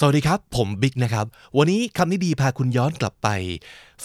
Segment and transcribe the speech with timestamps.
[0.00, 3.28] สวัสดีครับ ผมบิ๊กนะครับ วันนี้คำนี้ดีพาคุณย้อนกลับไป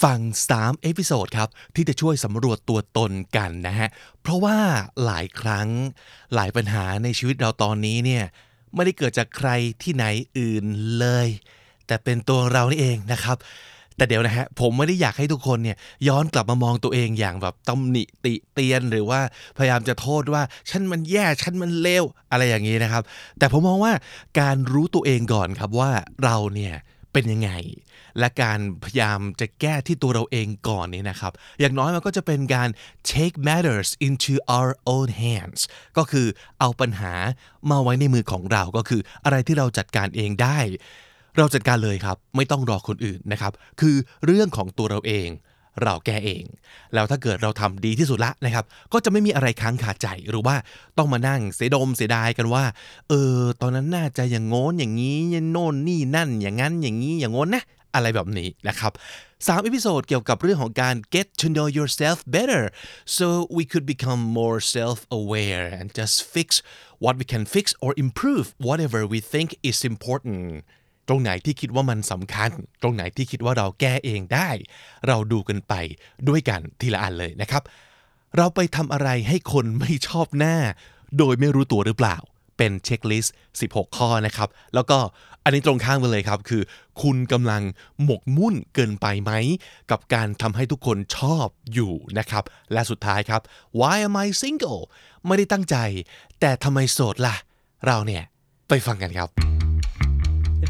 [0.04, 0.20] ฟัง
[0.52, 3.90] 3 episode ครับ ที่จะช่วยสำรวจตัวตนกันนะฮะ
[4.22, 4.58] เพราะว่า
[5.06, 5.68] หลายครั้ง
[6.36, 8.24] หลายปัญหาในชีวิตเราตอนนี้เนี่ย
[8.74, 9.50] ไม่ได้เกิดจากใคร
[9.84, 10.06] ที่ไหน
[10.38, 10.66] อื่น
[11.00, 11.28] เลย
[11.88, 13.38] แต่เป็นตัวเรานี่เองนะครับ
[13.98, 19.20] แต่เดี๋ยวนะฮะผมไม่ได้อยากให้ทุกคนเนี่ยย้อนกลับมามองตัวเองอย่างแบบตำหนิติเตียนหรือว่า
[19.58, 23.04] พยายามจะโทษว่าฉันมันแย่ฉันมันเลวอะไรอย่างนี้นะครับ
[23.40, 23.94] แต่ผมมองว่า
[24.40, 25.92] การรู้ตัวเองก่อนครับว่า
[26.24, 26.76] เราเนี่ย
[27.14, 27.52] เป็นยังไง
[28.20, 32.70] และการพยายามจะแก้ที่ตัวเราเองก่อนเนี่ยนะครับ อย่างน้อยมันก็จะเป็นการ
[33.12, 35.62] take matters into our own hands
[35.98, 36.28] ก็คือ
[36.60, 37.14] เอาปัญหา
[37.70, 40.60] มาไว้ในมือของเราก็คืออะไรที่เราจัดการเองได้
[41.38, 43.96] เราจัดการเลยครับ ไม่ต้องรอคนอื่นนะครับ คือ
[44.26, 45.30] เรื่องของตัวเราเอง
[45.84, 46.44] เราแก้เอง
[46.94, 50.56] แล้วถ้าเกิดเราทำดีที่สุดละนะครับ ก็จะไม่มีอะไรค้างคาใจหรือว่า
[50.98, 52.64] ต้องมานั่งเสียดมเสียดายกันว่า
[53.10, 57.64] เออ ตอนนั้นน่าจะอย่างโน้นอย่างนี้อย่างโน่นนี่นั่น อย่างนั้นอย่างนี้อย่างโน้นนะ
[57.96, 58.92] อะไรแบบนี้นะครับ
[59.48, 62.64] สาม episode เกี่ยวกับเรื่องของการ get to know yourself better
[63.18, 63.26] so
[63.58, 66.50] we could become more self-aware and just fix
[67.04, 70.42] what we can fix or improve whatever we think is important
[71.12, 74.50] ตรงไหนที่คิดว่ามันสำคัญ ตรงไหนที่คิดว่าเราแก้เองได้
[75.08, 75.74] เราดูกันไป
[76.28, 77.64] ด้วยกันทีละอันเลยนะครับ
[78.38, 80.56] เราไปทำอะไรให้คนไม่ชอบหน้า
[81.18, 82.18] โดยไม่รู้ตัวหรือเปล่า
[82.58, 85.00] เป็นเช็คลิสต์ 16 ข้อนะครับ แล้วก็
[85.44, 86.62] อันนี้ตรงข้ามไปเลยครับ คือ
[87.02, 87.62] คุณกำลัง
[88.04, 89.32] หมกมุ่นเกินไปไหม
[89.92, 93.42] กับการทำให้ทุกคนชอบอยู่นะครับ และสุดท้ายครับ
[93.80, 94.82] why am I single
[95.26, 95.76] ไม่ได้ตั้งใจ
[96.40, 97.36] แต่ทำไมโสดล่ะ
[97.86, 98.24] เราเนี่ย
[98.70, 99.61] ไปฟังกันครับ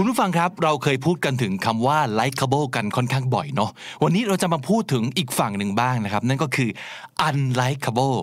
[0.00, 3.70] คุณผู้ฟังครับเราเคยพูดกันถึงคำว่า likable กันค่อนข้างบ่อยเนาะ
[4.02, 6.70] วันนี้เราจะมาพูดถึงอีกฝั่งหนึ่งบ้างนะครับ นั่นก็คือ
[7.28, 8.16] unlikable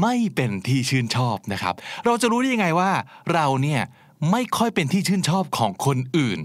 [0.00, 1.74] ไม่เป็นที่ชื่นชอบนะครับ
[2.06, 2.90] เราจะรู้ได้ยังไงว่า
[3.34, 3.80] เราเนี่ย
[4.30, 6.38] ไม่ค่อยเป็นที่ชื่นชอบของคนอื่น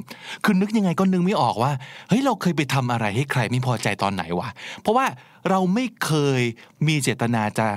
[0.44, 1.72] คือนึกยังไงก็นึกไม่ออกว่า
[2.10, 4.50] เฮ้ยเราเคยไปทำอะไรให้ใครไม่พอใจตอนไหนวะ
[4.82, 5.06] เพราะว่า
[5.50, 6.42] เราไม่เคย
[6.88, 7.68] มีเจตนาจะ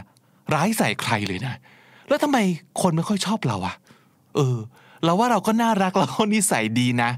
[0.54, 1.54] ร้ายใส่ใครเลยนะ
[2.08, 2.38] แล้วทำไม
[2.82, 3.74] คนไม่ค่อยชอบเราอะ
[4.36, 4.58] เออ
[5.04, 7.10] เราว่าเราก็น่ารักเราก็นิสัยดีนะ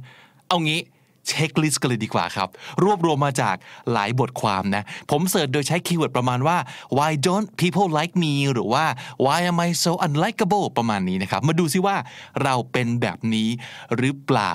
[0.48, 0.80] เอางี้
[1.28, 2.48] checklist กันเลยดีกว่าครับ
[2.82, 3.56] รวบรวมมาจาก
[3.92, 6.56] หลายบทความนะ ผม search โดยใช้ keyword ประมาณว่า
[6.98, 8.84] why don't people like me หรือว่า
[9.24, 11.96] why am I so unlikable ประมาณนี้นะครับ มาดูซิว่า
[12.42, 13.48] เราเป็นแบบนี้
[13.96, 14.52] หรือเปล่า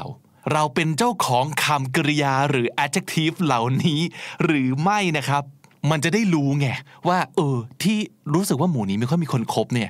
[0.53, 4.01] เราเป็นเจ้าของคำกริยาหรือ adjective เหล่านี้
[4.43, 5.43] หรือไม่นะครับ
[5.91, 6.67] มันจะได้รู้ไง
[7.07, 7.97] ว่า เออ ที่
[8.33, 9.89] รู้สึกว่าหมู่นี้ไม่ค่อยมีคนคบเนี่ย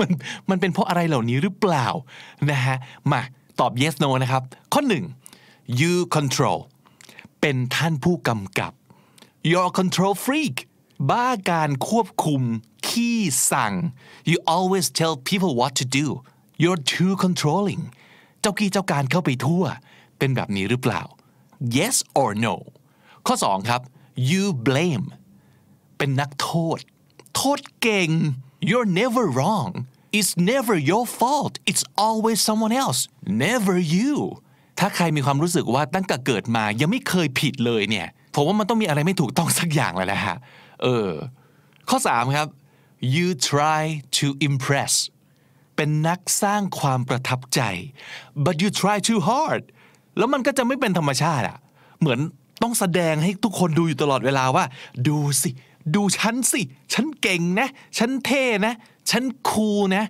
[0.00, 0.10] มัน
[0.50, 1.86] มันเป็นเพราะอะไรเหล่านี้หรือเปล่า
[2.50, 2.76] นะฮะ
[3.12, 3.20] มา
[3.60, 5.04] ตอบ yes no นะครับ ข้อหนึ่ง
[5.80, 6.58] you control
[7.40, 8.72] เป็นท่านผู้กำกับ
[9.50, 10.56] you're control freak
[11.10, 12.42] บ้าการควบคุม
[12.88, 13.18] ขี้
[13.52, 13.74] สั่ง
[14.30, 16.06] you always tell people what to do
[16.62, 17.82] you're too controlling
[18.40, 19.64] เจ้ากี้เจ้าการเข้าไปทั่ว
[20.18, 21.02] เป็นแบบนี้หรือเปล่า
[21.76, 22.54] yes or no
[23.26, 23.80] ข้อ 2 ครับ
[24.30, 25.04] you blame
[26.04, 26.78] เป็นนักโทษ
[27.36, 28.10] โทษเก่ง
[28.70, 29.70] you're never wrong
[30.18, 33.00] it's never your fault it's always someone else
[33.44, 34.14] never you
[34.78, 40.36] ถ้าใครมีความรู้สึกว่าตั้งแต่เกิดมายังไม่เคยผิดเลยเนี่ยผมว่ามันต้องมีอะไรไม่ถูกต้องสักอย่างแล้วนะฮะ
[40.82, 41.10] เออ
[41.88, 42.48] ข้อ 3 ครับ
[43.14, 43.82] you try
[44.18, 44.92] to impress
[45.76, 47.60] เป็นนักสร้างความประทับใจ
[48.44, 49.62] but you try too hard
[50.16, 51.58] แล้วมันก็จะไม่เป็นธรรมชาติอะ
[52.00, 52.20] เหมือน
[52.62, 54.64] ต้องแสดงให้ทุกคนดูอยู่ตลอดเวลาว่า
[55.08, 55.50] ดูสิ
[55.94, 56.60] ดูฉันสิ
[56.92, 57.68] ฉันเก่งนะ
[57.98, 58.74] ฉันเท่นะ
[59.10, 60.04] ฉันคูลนะ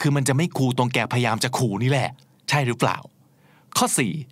[0.00, 2.10] คือมันจะไม่คูลตรงแกพยายามจะคูลนี่แหละ
[2.48, 2.96] ใช่หรือเปล่า
[3.76, 3.86] ข้อ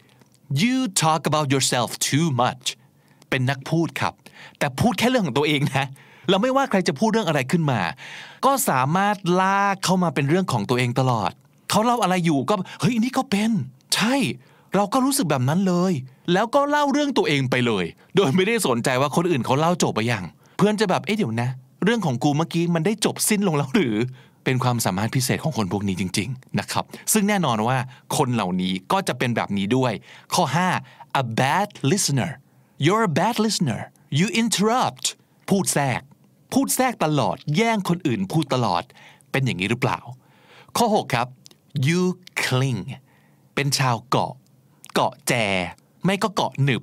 [0.08, 2.66] 4 you talk about yourself too much
[3.30, 4.12] เป็นนักพูดครับ
[4.58, 5.86] แต่พูดแค่เรื่องของตัวเองนะ
[6.28, 7.80] เราไม่ว่าใครจะพูดเรื่องอะไรขึ้นมา
[8.44, 11.32] ก็สามารถลากเข้ามาเป็นเรื่องของตัวเองตลอด
[11.70, 13.50] เขาเล่าอะไรอยู่ก็ เฮ้ยนี่ก็เป็น
[13.94, 14.14] ใช่
[14.74, 15.92] เราก็รู้สึกแบบนั้นเลย
[16.32, 17.84] แล้วก็เล่าเรื่องตัวเองไปเลย
[18.16, 20.24] โดยไม่ได้สนใจว่าคนอื่นเขาเล่าจบไปยัง
[20.56, 21.48] เพื่อนจะแบบเอ๊ะเดี๋ยวนะ
[21.84, 23.96] เรื่องของกูเมื่อกี้มันได้จบสิ้นลงแล้วหรือ
[24.44, 27.78] เป็นความสามารถพิเศษของคนพวกนี้จริง ๆ นะครับ ซึ่งแน่นอนว่า
[28.16, 29.92] คนเหล่านี้ก็จะเป็นแบบนี้ด้วย
[30.34, 30.44] ข้อ
[30.82, 32.30] 5 a bad listener
[32.84, 33.80] you're a bad listener
[34.18, 35.04] you interrupt
[35.48, 36.00] พูดแทรก
[36.52, 38.82] พูดแทรกตลอด แย่งคนอื่นพูดตลอด
[39.30, 39.98] เป็นอย่างนี้หรือเปล่า
[40.76, 41.28] ข้อ 6 ครับ
[41.86, 42.02] you
[42.42, 42.82] cling
[43.54, 44.32] เป็นชาวเกาะ
[44.94, 45.32] เกาะแจ
[46.04, 46.82] ไม่ก็เกาะหนึบ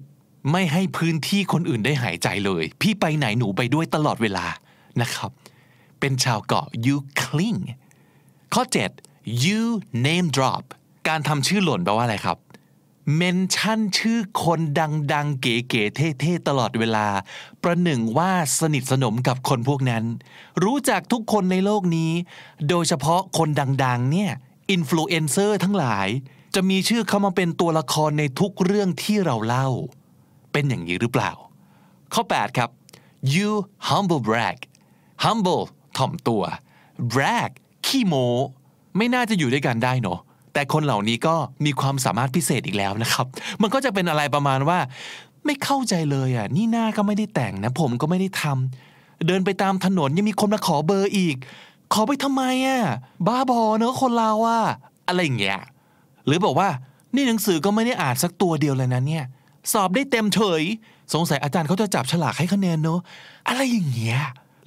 [0.51, 4.45] ไม่ให้พื้นที่คนอื่นได้หายใจเลย พี่ไปไหนหนูไปด้วยตลอดเวลา
[5.01, 5.31] นะครับ
[5.99, 7.61] เป็นชาวเกาะ you cling
[8.53, 8.63] ข้อ
[9.03, 9.61] 7 you
[10.05, 10.63] name drop
[11.07, 12.37] การทำชื่อหล่นแปลว่าอะไรครับ
[13.15, 14.59] เมนชั่นชื่อคน
[15.13, 17.07] ดังๆ เก๋ๆเท่ๆตลอดเวลา
[17.63, 20.03] ประหนึ่งว่าสนิทสนมกับคนพวกนั้น
[20.63, 22.11] รู้จักทุกคนในโลกนี้
[22.69, 23.49] โดยเฉพาะคน
[23.85, 24.31] ดังๆ เนี่ย
[24.71, 26.07] อินฟลูเอนเซอร์ทั้งหลาย
[26.55, 29.69] จะมีชื่อเข้ามาเป็นตัวละครในทุกเรื่องที่เราเล่า
[30.53, 31.31] เป็นอย่างนี้หรือเปล่า
[32.13, 32.69] ข้อ 8 ครับ
[33.33, 33.49] you
[33.89, 34.57] humble brag
[35.23, 35.63] humble
[35.97, 36.43] ถ่อมตัว
[37.13, 37.49] brag
[37.85, 38.15] ขี้โม
[38.97, 40.19] ไม่น่าจะอยู่ด้วยกันได้เนาะ
[40.53, 41.35] แต่คนเหล่านี้ก็
[41.65, 43.25] มีความสามารถพิเศษอีกแล้วนะครับ
[43.61, 44.79] มันก็จะเป็นอะไรประมาณว่า
[45.45, 51.35] ไม่เข้าใจเลยอะ นี่หน้าก็ไม่ได้แต่งนะ ผมก็ไม่ได้ทำเดินไปตามถนนยังมีคนมาขอเบอร์อีก
[51.93, 52.81] ขอไปทำไมอะ
[53.27, 54.61] บ้าบอเนอะคนเราอะ
[55.07, 55.59] อะไรอย่างเงี้ย
[56.25, 56.69] หรือบอกว่า
[57.15, 59.25] นี่หนังสือก็ไม่ได้อ่านสักตัวเดียวเลยนะเนี่ย
[59.71, 60.63] สอบได้เต็มเฉย
[61.13, 62.99] สงสัยอาจารย์เขาจะจับฉลากให้คะแนนเนอะ
[63.47, 64.21] อะไรอย่างเงี้ย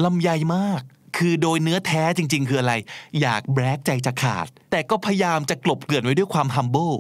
[0.04, 0.81] ลำใหญ่มาก
[1.16, 2.72] คือโดยเนื้อแท้จริง ๆ คืออะไร
[3.20, 6.96] อยากแบรกใจจะขาด แต่ก็พยายามจะกลบเกลื่อนไว้ด้วยความ humble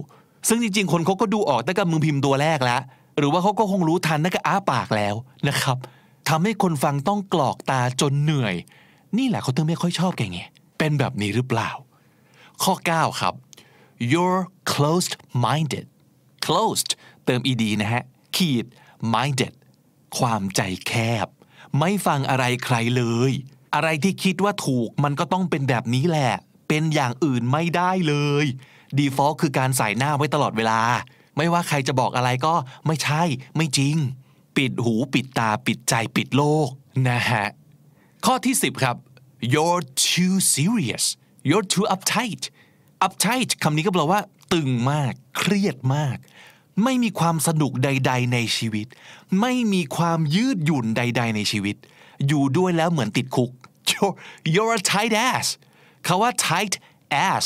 [0.48, 2.80] ซึ่งจริง ๆ คนเขาก็ดูออกตั้งแต่มึงพิมพ์ตัวแรกแล้ว
[3.18, 5.14] หรือว่าเขาก็คงรู้ทันตั้งแต่อ้าปากแล้ว
[5.48, 5.76] นะครับ
[6.28, 8.54] ทำให้คนฟังต้องกรอกตาจนเหนื่อย
[9.18, 10.40] นี่แหละเขาถึงไม่ค่อยชอบแกไง
[10.78, 11.70] เป็นแบบนี้หรือเปล่า
[12.62, 13.34] ข้อ 9 ครับ
[14.12, 15.14] you're closed
[15.44, 15.86] minded
[16.46, 16.90] closed
[17.26, 18.02] เติม ed นะฮะ
[18.36, 18.64] ขีด
[19.14, 19.54] minded
[20.18, 20.92] ความใจแค
[21.24, 21.26] บ
[21.78, 23.32] ไม่ฟังอะไรใครเลย
[23.74, 26.32] อะไรที่คิดว่าถูกมันก็ต้องเป็นแบบนี้แหละ
[26.68, 28.14] เป็นอย่างอื่นไม่ได้เล
[28.44, 28.46] ย
[28.98, 30.80] default คือการใส่หน้าไว้ตลอดเวลา
[31.36, 32.54] ไม่ว่าใครจะบอกอะไรก็
[32.86, 33.22] ไม่ใช่
[33.56, 33.96] ไม่จริง
[34.56, 36.68] ปิดหูปิดตาปิดใจปิดโลก
[37.08, 37.46] นะฮะ
[38.26, 38.96] ข้อที่ 10 ครับ
[39.52, 41.04] you're too serious
[41.48, 42.42] you're too uptight
[43.06, 44.20] uptight คำนี้ก็แปลว่า
[44.52, 46.16] ตึงมาก เครียดมาก
[46.84, 48.86] ไม่มีความสนุกใด ๆ ในชีวิต
[49.40, 51.76] ไม่มีความยืดหยุ่นใด ๆ ในชีวิต
[52.26, 53.50] อยู่ด้วยแล้วเหมือนติดคุก
[53.90, 54.14] you're
[54.54, 55.46] you're a tight ass
[56.06, 56.74] คาว่า tight
[57.28, 57.44] ass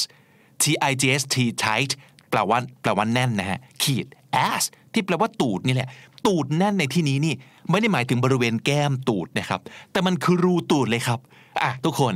[0.63, 1.93] t i g s t tight
[2.31, 4.07] แปลว่าแปลว่าแน่นนะฮะขีด
[4.49, 5.89] ass ที่แปลว่าตูดนี่แหละ
[6.27, 7.35] ตูดแน่นในที่นี้นี่
[7.71, 9.61] ไม่ได้หมายถึงบริเวณแก้มตูดนะครับ
[9.93, 11.21] แต่มันคือรูตูดเลยครับ
[11.63, 12.15] อะ ทุกคน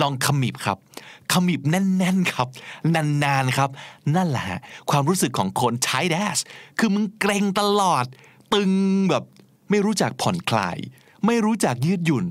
[0.00, 0.78] ลองขมิบครับ
[1.32, 2.48] ขมิบแน่นๆครับ
[2.94, 3.70] นานๆครับ
[4.16, 4.60] นั่นแหละฮะ
[4.90, 6.38] ความรู้สึกของคน tight ass
[6.78, 8.04] คือมึงเกรงตลอด
[8.54, 8.72] ตึง
[9.10, 9.24] แบบ
[9.70, 10.78] ไม่รู้จักผ่อนคลาย
[11.26, 12.24] ไม่รู้จักยืดหยุ่น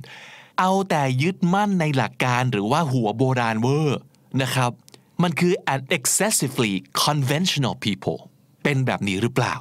[0.60, 4.00] เอาแต่ยึดมั่นในหลักการหรือว่าหัวโบราณเวอร์
[4.42, 4.72] นะครับ
[5.24, 6.74] มันคือ an excessively
[7.06, 8.20] conventional people
[8.64, 9.56] เป็นแบบนี้หรือเปล่า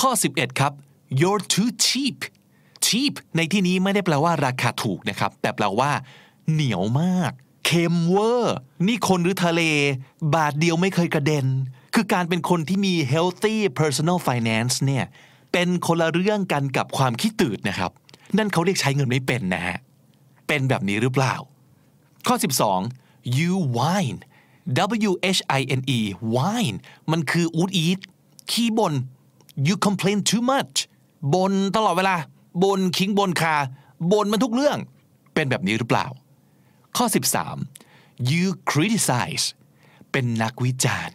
[0.00, 0.72] ข้อ 11 ครับ
[1.20, 2.18] you're too cheap
[2.86, 5.90] cheap ในที่นี้ไม่ได้แปลว่าราคาถูกนะครับ แต่แปลว่า
[6.50, 7.32] เหนียวมาก
[7.66, 8.56] เค็มเวอร์
[8.86, 9.62] นี่คนหรือทะเล
[10.34, 11.46] บาทเดียวไม่เคยกระเด็น
[11.94, 15.04] คือการเป็นคนที่มี healthy personal finance เนี่ย
[15.52, 17.90] เป็นคนละเรื่องกันกับความขี้ตืดนะครับ
[18.38, 19.78] นั่นเขาเรียกใช้เงินไม่เป็นนะฮะ
[20.48, 21.34] เป็นแบบนี้หรือเปล่า
[22.26, 22.36] ข้อ
[22.84, 24.20] 12 you whine
[25.08, 26.00] W H I N E
[26.34, 26.76] whine
[27.10, 27.98] มันคืออูดอีท
[28.50, 28.94] ขี้บน
[29.66, 30.76] you complain too much
[31.34, 32.16] บนตลอดเวลา
[32.64, 33.56] บนคิงบนคา
[34.12, 34.78] บนมันทุกเรื่อง
[35.34, 36.06] เป็นแบบนี้หรือเปล่า
[36.96, 37.06] ข้อ
[37.68, 39.44] 13 you criticize
[40.10, 41.14] เป็นนักวิจารณ์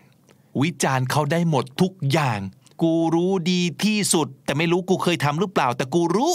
[0.62, 2.40] วิจารณ์เขาได้หมดทุกอย่าง
[2.82, 6.34] กูรู้ดีที่สุด แต่ไม่รู้กูเคยทำหรือเปล่า แต่กูรู้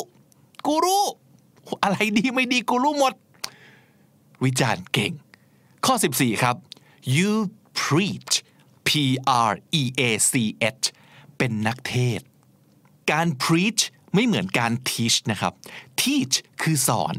[0.66, 1.04] กูรู้
[1.82, 3.14] อะไรดีไม่ดีกูรู้หมด
[4.44, 5.12] วิจารณ์เก่ง
[5.86, 6.56] ข้อ 14 ครับ
[7.16, 7.32] you
[7.80, 8.32] preach
[8.88, 8.90] P
[9.48, 10.32] R E A C
[10.80, 10.84] H
[11.36, 12.20] เป็นนักเทศ
[13.12, 13.82] การ preach
[14.14, 15.52] ไม่เหมือนการ teach นะครับ
[16.02, 17.14] teach คือสอน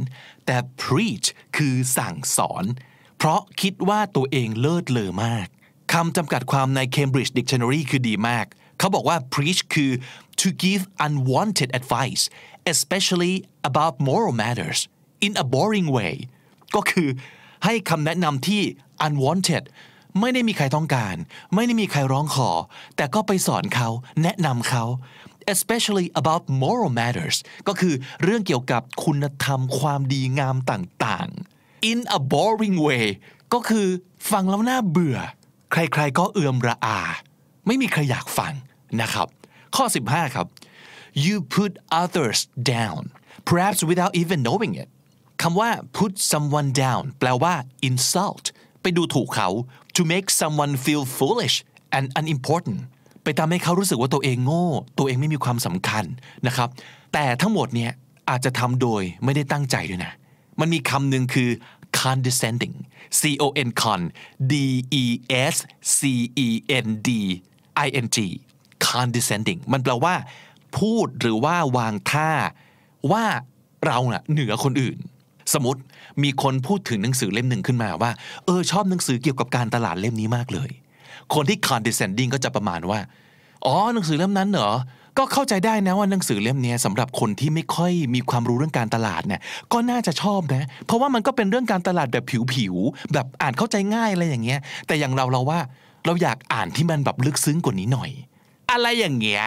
[0.46, 2.66] แต่ preach คือสั่งสอน
[3.18, 5.48] เพราะคิดว่าตัวเองเลิศเลอมาก
[5.94, 8.46] คำจำกัดความใน Cambridge Dictionary คือดีมาก
[8.80, 9.92] เขาบอกว่า preach คือ
[10.42, 12.24] to give unwanted advice
[12.74, 13.36] especially
[13.70, 14.80] about moral matters
[15.26, 16.14] in a boring way
[16.76, 17.10] ก็คือ
[17.66, 18.62] ให้คำแนะนำที่
[19.06, 19.64] unwanted
[20.20, 21.16] ไม่ได้มีใครต้องการ
[21.54, 22.50] ไม่ได้มีใครร้องขอ
[22.96, 23.90] แต่ก็ไปสอนเขา
[24.24, 24.84] แนะนำเขา
[25.56, 33.06] especially about moral matters ก็คือเรื่องเกี่ยวกับคุณธรรมความดีงามต่างๆ in a boring way
[33.54, 33.88] ก็คือ
[34.32, 35.18] ฟังแล้วน่าเบื่อ
[35.72, 37.00] ใครๆก็เอือมระอา
[37.68, 38.54] ไม่มีใครอยากฟัง
[39.02, 39.28] นะครับ
[39.76, 40.48] ข้อ 15 ครับ
[41.26, 41.72] you put
[42.02, 42.40] others
[42.74, 43.02] down
[43.50, 44.90] perhaps without even knowing it
[45.42, 47.54] คำว่า put someone down แปลว่า
[47.88, 48.46] insult
[48.82, 49.50] ไปดูถูกเขา
[49.96, 51.56] to make someone feel foolish
[51.98, 52.82] and unimportant
[53.24, 56.06] ไปทำให้เขารู้สึกว่าตัวเองโง่ ตัวเองไม่มีความสำคัญ
[56.48, 56.70] นะครับ
[57.14, 57.92] แต่ทั้งหมดเนี่ย
[58.30, 60.14] อาจจะทำโดยไม่ได้ตั้งใจด้วยนะ
[60.60, 61.50] มันมีคำหนึ่งคือ
[62.00, 62.76] condescending
[63.20, 64.02] C O N con
[64.52, 64.54] D
[65.02, 65.04] E
[65.54, 65.56] S
[65.98, 66.00] C
[66.46, 66.48] E
[66.86, 67.10] N D
[67.86, 68.18] I N G
[68.88, 70.16] condescending มันแปลว่า
[70.78, 72.30] พูดหรือว่าวางท่า
[73.12, 73.26] ว่า
[73.86, 74.98] เราเน่ะเหนือคนอื่น
[75.54, 75.82] สมมติ
[76.24, 78.12] มีคนพูดถึงหนังสือเล่มหนึ่งขึ้นมาว่า
[78.46, 80.70] เออชอบหนังสือเกี่ยวกับการตลาดเล่มนี้มากเลย
[81.34, 83.00] คนที่ condescending ก็จะประมาณว่า
[83.66, 84.72] อ๋อหนังสือเล่มนั้นเหรอ
[85.18, 89.42] ก็เข้าใจได้นะว่าหนังสือเล่มนี้สำหรับคนที่ไม่ค่อยมีความรู้เรื่องการตลาดเนี่ย
[89.74, 95.60] ก็น่าจะชอบนะ เพราะว่ามันก็เป็นเรื่องการตลาดแบบผิวๆ แบบอ่านเข้าใจง่ายอะไรอย่างเงี้ย แต่อย่างเราเราว่า
[96.06, 98.12] เราอยากอ่านที่มันแบบลึกซึ้งกว่านี้หน่อย
[98.72, 99.46] อะไรอย่างเงี้ย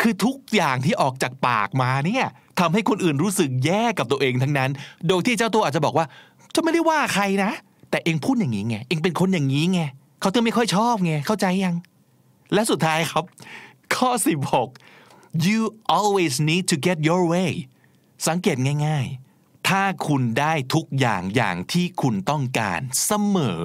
[0.00, 2.26] คือทุกอย่างที่ออกจากปากมาเนี่ย
[2.60, 4.70] ทำให้คนอื่นรู้สึกแย่กับตัวเองทั้งนั้น
[5.08, 6.06] โดยที่เจ้าตัวอาจจะบอกว่า
[6.54, 7.50] จะไม่ได้ว่าใครนะ
[7.90, 9.80] แต่เองพูดอย่างนี้ไง เองเป็นคนอย่างนี้ไง
[10.20, 11.76] เขาถึงไม่ค่อยชอบไงเข้าใจยัง
[12.52, 13.24] และสุดท้ายครับ
[13.94, 14.10] ข้อ
[14.82, 15.60] 16 you
[15.98, 17.52] always need to get your way
[18.26, 18.56] สังเกต
[18.86, 19.06] ง่าย
[19.36, 23.60] ๆ ถ้าคุณได้ทุกอย่างอย่างที่คุณต้องการเสมอ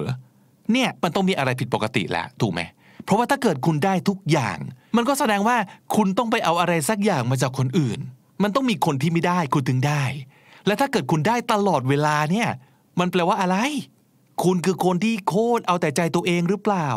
[0.72, 2.60] เนี่ยมันต้องมีอะไรผิดปกติแล้วถูกไหม
[3.04, 4.58] เพราะว่าถ้าเกิดคุณได้ทุกอย่าง
[4.96, 5.56] มันก็แสดงว่า
[5.96, 7.98] คุณต้องไปเอาอะไรสักอย่างมาจากคนอื่น
[8.42, 10.02] มันต้องมีคนที่ไม่ได้คุณถึงได้
[10.66, 12.48] และถ้าเกิดคุณได้ตลอดเวลาเนี่ย
[13.00, 13.56] มันแปลว่าอะไร
[14.42, 16.88] คุณคือคนที่โคตรเอาแต่ใจตัวเองหรือเปล่า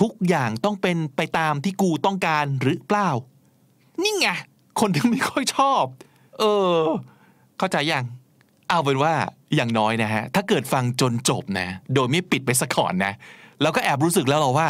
[0.00, 3.08] ทุกอย่างต้องเป็นไปตามที่กูต้องการหรือเปล่า
[4.02, 4.28] นี่ไง
[4.80, 5.84] คนที่ไม่ค่อยชอบ
[6.38, 6.44] เอ
[6.74, 6.78] อ
[7.58, 8.04] เข้าใจยัง
[8.68, 9.14] เอาเป็นว่า
[9.54, 13.12] อย่างน้อยนะฮะ ถ้าเกิดฟังจนจบนะ โดยไม่ปิดไปสักก่อนนะ
[13.62, 14.68] แล้วก็แอบรู้สึกแล้วเราว่า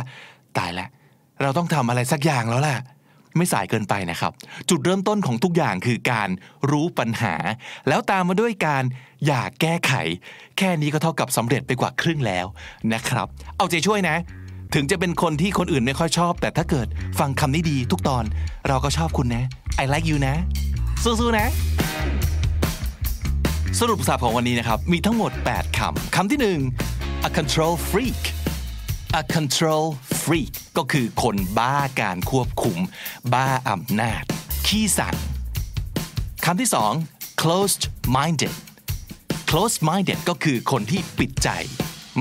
[0.59, 0.89] ตายแล้ว
[1.43, 2.77] เราต้องทำอะไรสักอย่างแล้วล่ะ
[3.37, 4.33] ไม่สายเกินไปนะครับ
[4.69, 6.29] จุดเริ่มต้นของทุกอย่างคือการ
[6.71, 7.35] รู้ปัญหา
[7.89, 8.85] แล้วตามมาด้วยการ
[9.27, 9.93] อยากแก้ไข
[10.59, 12.47] แค่นี้ก็เท่ากับสำเร็จไปกว่าครึ่งแล้ว
[12.93, 13.27] นะครับ
[13.59, 14.17] เอาใจช่วยนะ
[14.75, 18.25] ถึงจะเป็นคนที่คนอื่นไม่ค่อยชอบ แต่ถ้าเกิดฟังคำนี้ดีทุกตอน
[18.69, 19.45] เราก็ชอบคุณนะ
[19.83, 20.35] I like you นะ
[21.05, 21.47] สู้ๆนะ
[23.81, 28.23] สรุปศัพท์ของวันนี้นะครับ มีทั้งหมด 8 คำ คำที่ 1 a control freak
[29.21, 29.85] a control
[30.23, 32.79] freak ก็คือคนบ้าการควบคุม
[33.33, 34.25] บ้าอำนาจ
[34.67, 35.17] ขี้สั่ง
[36.45, 36.71] คำที่
[37.05, 37.85] 2 closed
[38.17, 38.55] minded
[39.51, 41.49] closed minded ก็คือคนที่ปิดใจ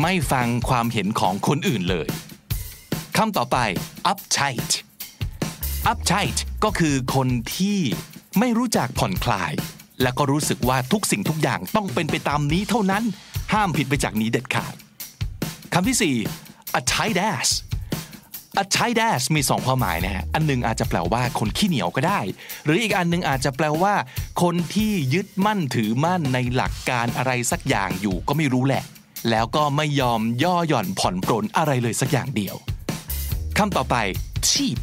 [0.02, 2.10] ไม่ฟังความเห็นของคนอื่นเลย
[3.18, 3.58] คำต่อไป
[4.12, 4.72] uptight
[5.92, 7.80] uptight ก็คือคนที่
[8.40, 9.54] ไม่รู้จักผ่อนคลาย
[10.02, 13.04] และก็รู้สึกว่าทุกสิ่งทุกอย่างต้องเป็นไปตามนี้เท่านั้น
[13.54, 14.76] ห้ามผิดไปจากนี้เด็ดขาด
[15.74, 17.50] คำที่4 a tight ass
[18.64, 22.20] a tight ass มีสองความหมายนะฮะ อันหนึงอาจจะแปลว่าคนขี้เหนียวก็ได้
[22.66, 23.94] หรืออีกอันหนึงอาจจะแปลว่า
[24.42, 28.84] คนที่ยึดมั่นถือมั่นในหลักการอะไรสักอย่างอยู่ก็ไม่รู้แหละ
[29.30, 32.56] แล้วก็ไม่ยอมย่อหย่อนผ่อนปรนอะไรเลยสักอย่างเดียว
[33.58, 33.96] คำต่อไป
[34.50, 34.82] cheap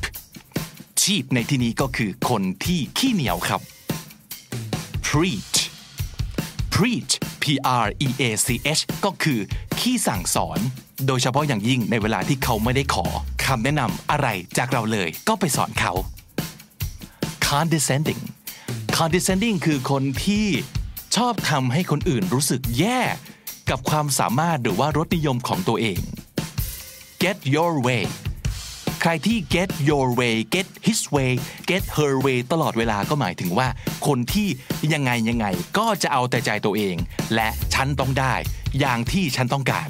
[1.00, 3.60] cheap ในที่นี้ก็คือคนที่ขี้เหนียวครับ
[5.06, 5.58] preach
[6.74, 7.44] preach p
[7.84, 9.38] r e a c h ก็คือ
[9.80, 10.60] ขี้สั่งสอน
[11.06, 13.06] โดยเฉพาะอย่างยิ่งในเวลาที่เขาไม่ได้ขอ
[13.46, 14.28] คำแนะนำอะไร
[14.58, 15.92] จากเราเลย ก็ไปสอนเขา
[17.46, 18.22] condescending
[18.96, 20.46] condescending คือคนที่
[21.16, 23.00] ชอบทำให้คนอื่นรู้สึกแย่
[23.70, 26.00] กับความสามารถหรือว่ารสนิยมของตัวเอง
[27.22, 28.04] get your way
[29.00, 31.32] ใครที่ get your way get his way
[31.70, 33.68] get her way ตลอดเวลาก็หมายถึงว่า
[34.06, 34.48] คนที่
[34.92, 35.46] ยังไงยังไง
[35.78, 36.96] ก็จะเอาแต่ใจตัวเอง
[37.34, 38.34] และฉันต้องได้
[38.80, 39.88] อย่างที่ฉันต้องการ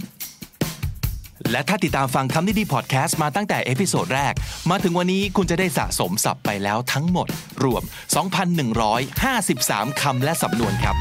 [1.50, 4.34] และถ้าติดตามฟังคำนี้ดีพอดแคสต์มาตั้งแต่ episode แรก
[4.70, 7.28] มาถึงวันนี้คุณจะได้สะสมศัพท์ไปแล้วทั้งหมด
[7.64, 7.82] รวม
[9.16, 10.96] 2,153 คำและสำนวนครับ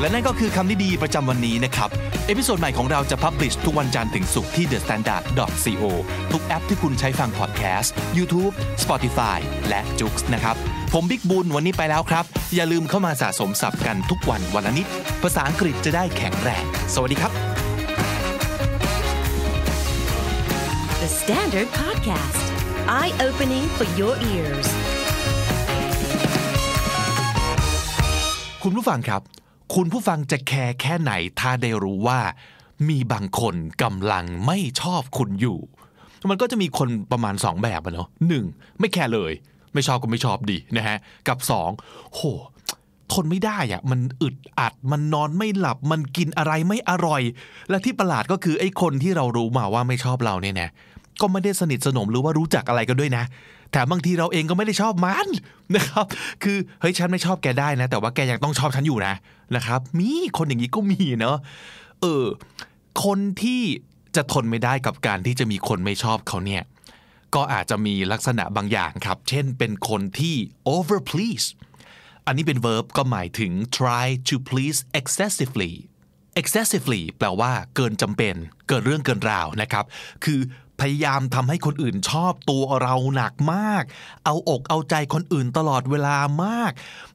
[0.00, 1.90] และนั่นก็คือคำนี้ดีประจำวันนี้นะครับ
[2.26, 5.84] episode ใหม่ของเราจะ publish ทุกวันจันทร์ถึงศุกร์ที่ thestandard.co
[6.32, 8.52] ทุกแอปที่คุณใช้ฟังพอดแคสต์ YouTube
[8.82, 9.38] Spotify
[9.68, 10.56] และ j o o x นะครับ
[10.92, 14.86] ผมบิ๊กบุญวันนี้ไปแล้วครับ อย่าลืมเข้ามาสะสมศัพท์กันทุกวันวันละนิด
[15.22, 16.64] ภาษาอังกฤษจะได้แข็งแรง
[16.94, 17.49] สวัสดีครับ
[21.18, 22.42] Standard Podcast,
[22.86, 24.68] eye opening for your ears.
[28.62, 29.22] คุณผู้ฟังครับ
[29.74, 32.20] คุณผู้ฟังจะแคร์แค่ไหน ถ้าได้รู้ว่า
[32.88, 35.58] มีบางคนกำลังไม่ชอบคุณอยู่
[36.30, 38.44] มันก็จะมีคนประมาณ 2 แบบอะเนาะหนึ่ง
[38.80, 39.32] ไม่แคร์เลย
[39.74, 40.96] ไม่ชอบก็ไม่ชอบดีนะฮะ
[41.28, 41.38] กับ
[41.76, 42.20] 2 โห
[43.12, 47.22] ทนไม่ได้อะมันอึดอัด มันนอนไม่หลับ มันกินอะไรไม่อร่อย
[47.70, 50.70] และที่ประหลาดก็คือไอ้คนที่เรารู้มาว่าไม่ชอบเราเนี่ยนะ
[51.20, 53.24] ก็ไม่ได้สนิทสนมหรือว่ารู้จักอะไรกันด้วยนะ
[53.72, 55.28] แถมบางทีเราเองก็ไม่ได้ชอบมัน
[55.76, 56.06] นะครับ
[56.42, 59.14] คือเฮ้ยฉันไม่ชอบแกได้นะ แต่ว่าแกยังต้องชอบฉันอยู่นะ
[59.56, 61.36] นะครับ มีคนอย่างนี้ก็มีเนาะ
[62.00, 62.24] เออ
[63.04, 63.62] คนที่
[64.16, 66.62] จะทนไม่ได้กับการที่จะมีคนไม่ชอบเขาเนี่ย
[67.34, 70.36] ก็อาจจะมีลักษณะบางอย่างครับ เช่นเป็นคนที่
[70.74, 71.46] over please
[72.26, 75.72] อันนี้เป็น verb ก็หมายถึง try to please excessively
[76.40, 78.34] excessively แปลว่าเกินจำเป็น
[78.68, 79.84] เกินเรื่องเกินราวนะครับ
[80.24, 80.40] คือ
[80.80, 83.84] พยายามทำให้คนอื่นชอบตัวเราหนักมาก
[84.24, 86.72] เอาอกเอาใจคนอื่นตลอดเวลามาก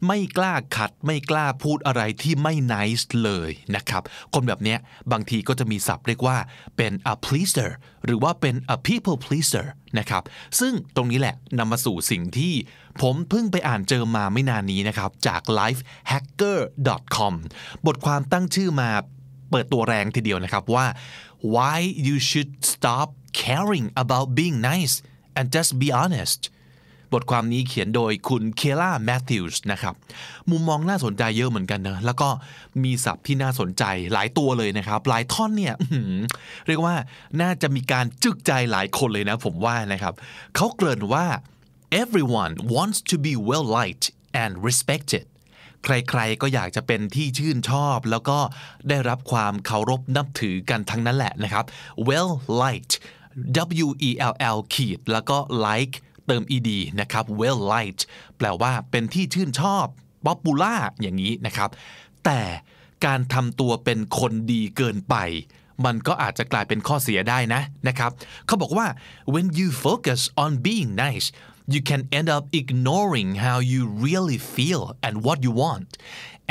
[0.08, 4.04] ไม่กล้าขัดไม่กล้าพูดอะไรที่ไม่ nice เลยนะครับ
[4.34, 4.76] คนแบบนี้
[5.12, 6.38] บางทีก็จะมีศัพท์เรียกว่า
[6.78, 7.72] เป็น a pleaser
[8.06, 9.66] หรือว่าเป็น a people pleaser
[10.00, 10.24] นะครับ
[10.60, 12.54] ซึ่งตรงนี้แหละนำมาสู่สิ่งที่
[13.02, 17.34] ผมเพิ่งไปอ่านเจอมาไม่นานนี้นะครับ จาก lifehacker.com
[17.86, 18.90] บทความตั้งชื่อมา
[19.52, 20.86] เปิดตัวแรงทีเดียวนะครับว่า
[21.56, 23.08] why you should stop
[23.42, 24.96] caring about being nice
[25.38, 26.42] and just be honest
[27.14, 29.94] บทความนี้เขียนโดยคุณเคล่าแมทธิวส์นะครับ
[30.50, 32.30] มุมมองน่าสนใจเยอะเหมือนกันนะ แล้วก็
[32.84, 35.76] มีศัพท์ที่น่าสนใจหลายตัวเลยนะครับ หลายท่อนเนี่ย
[36.68, 36.96] เรียกว่า
[37.42, 40.14] น่าจะมีการจึกใจหลายคนเลยนะผมว่านะครับ
[40.56, 41.26] เขาเกริ่นว่า
[42.04, 44.06] everyone wants to be well liked
[44.44, 45.26] and respected
[45.84, 48.38] ใครๆ ก็อยากจะเป็นที่ชื่นชอบ แล้วก็
[48.90, 51.66] ได้รับความเคารพนับถือกันทั้งนั้นแหละนะครับ
[52.08, 52.32] well
[52.64, 52.96] liked
[53.86, 55.96] W E L L ขีดแล้วก็ like
[56.28, 58.04] เติม ed นะครับ well liked
[58.38, 59.86] แปลว่าเป็นที่ชื่นชอบ
[60.26, 61.70] popular อย่างนี้นะครับ
[62.26, 62.42] แต่
[63.06, 65.16] การทำตัวเป็นคนดีเกินไป
[65.86, 68.12] มันก็อาจจะกลายเป็นข้อเสียได้นะนะครับ
[68.46, 68.88] เขาบอกว่า
[69.34, 71.28] when you focus on being nice
[71.74, 75.90] you can end up ignoring how you really feel and what you want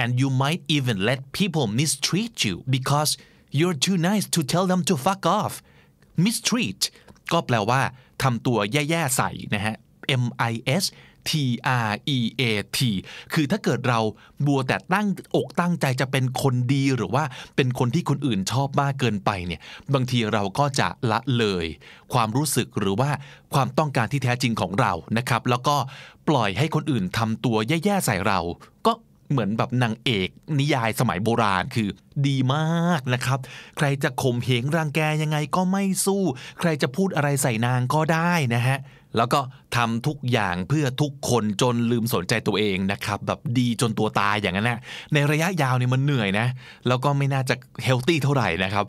[0.00, 3.10] and you might even let people mistreat you because
[3.58, 5.54] you're too nice to tell them to fuck off
[6.22, 6.80] mistreat
[7.32, 7.80] ก็แปลว่า
[8.22, 9.74] ทำตัวแย่ๆใส่นะฮะ
[10.22, 10.84] M I S
[11.28, 11.32] T
[11.88, 12.42] R E A
[12.76, 12.78] T
[13.32, 14.00] คือถ้าเกิดเรา
[14.46, 15.06] บัวแต่ตั้ง
[15.36, 17.24] อกตั้งใจจะเป็นคนดีหรือว่า
[17.56, 19.60] เป็นคนที่คนอื่นชอบมากเกินไปเนี่ย
[19.94, 21.66] บางทีเราก็จะละเลย
[22.12, 23.10] ความรู้สึกหรือว่า
[23.54, 25.76] ความต้องการที่แท้จริงของเรานะครับ แล้วก็
[26.28, 28.40] ปล่อยให้คนอื่นทำตัวแย่ๆใส่เรา
[28.86, 28.92] ก็
[29.30, 30.28] เหมือนแบบนางเอก
[30.58, 31.88] นิยายสมัยโบราณคือ
[32.26, 33.38] ดีมากนะครับ
[33.76, 36.22] ใครจะข่มเหงรังแกยังไงก็ไม่สู้
[36.60, 38.78] ใครจะพูดอะไรใส่นางก็ได้นะฮะ
[39.16, 39.40] แล้วก็
[39.76, 44.80] ทำทุกอย่างเพื่อทุกคนจนลืมสนใจตัวเองนะครับ แบบดีจนตัวตายอย่างนั้นนะ
[45.12, 46.46] ในระยะยาวเนี่ยมันเหนื่อยนะ
[46.86, 47.54] แล้วก็ไม่น่าจะ
[47.84, 48.84] เฮลตี้เท่าไหร่นะครับ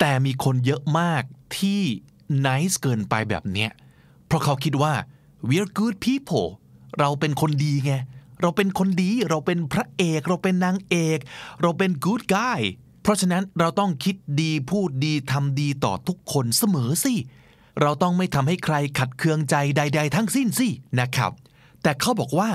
[0.00, 1.22] แต่มีคนเยอะมาก
[1.58, 1.80] ที่
[2.46, 3.70] nice เกินไปแบบเนี้ย
[4.26, 4.92] เพราะเขาคิดว่า
[5.48, 6.48] we're good people
[6.98, 7.92] เราเป็นคนดีไง
[8.42, 11.18] เราเป็นคนดี เราเป็นพระเอก เราเป็นนางเอก
[11.62, 12.60] เราเป็น good guy
[13.02, 17.14] เพราะฉะนั้นเราต้องคิดดีพูดดีทำดีต่อทุกคนเสมอสิ
[17.80, 20.68] เราต้องไม่ทำให้ใครขัดเคืองใจใด ๆ ทั้งสิ้นสิ
[21.00, 21.32] นะครับ
[21.82, 22.50] แต่เขาบอกว่า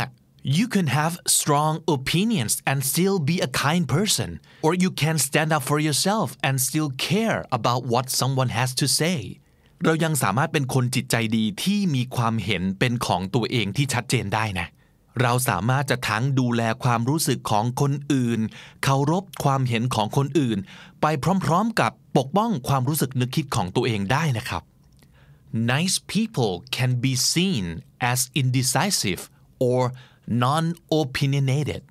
[0.57, 4.29] you can have strong opinions and still be a kind person
[4.65, 8.87] or you can stand up for yourself and still care about what someone has to
[8.99, 9.19] say
[9.83, 14.67] เรายังสามารถเป็นคนจิตใจดีที่มีความเห็นเป็นของตัวเองที่ชัดเจนได้นะ
[15.21, 18.39] เราสามารถจะทั้งดูแลความรู้สึกของคนอื่น
[18.83, 20.57] เคารพความเห็นของคนอื่น
[21.01, 21.05] ไป
[21.45, 24.63] พร้อมๆกับปกป้องความรู้สึกนึกคิดของตัวเองได้นะครับ
[25.71, 27.63] nice people can be seen
[28.11, 29.21] as indecisive
[29.67, 29.81] or
[30.43, 31.81] non-opinionated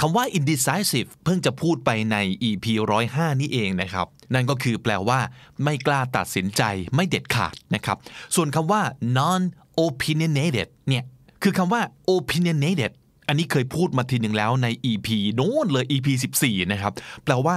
[0.00, 2.16] คำว่า indecisive เพิ่งจะพูดไปใน
[2.48, 2.66] EP
[3.02, 5.20] 105 นี่เองนะครับ นั่นก็คือแปลว่า
[5.64, 6.62] ไม่กล้าตัดสินใจ
[6.94, 7.96] ไม่เด็ดขาดนะครับ
[8.34, 8.82] ส่วนคำว่า
[9.18, 11.04] non-opinionated เนี่ย
[11.42, 11.82] คือคำว่า
[12.14, 12.92] opinionated
[13.28, 16.08] อันนี้เคยพูดมาทีหนึ่งแล้วใน EP โน้นเลย EP
[16.40, 16.92] 14 นะครับ
[17.24, 17.56] แปลว่า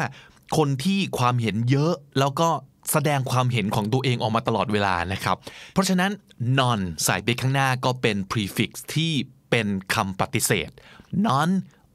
[0.57, 2.49] คนที่ความเห็นเยอะแล้วก็
[2.91, 5.37] แสดงความเห็นของตัวเองออกมาตลอดเวลานะครับ
[5.73, 6.11] เพราะฉะนั้น
[6.59, 9.13] non ใส่ไปข้างหน้าก็เป็น prefix ที่
[9.49, 10.69] เป็นคำปฏิเสธ
[11.25, 11.49] non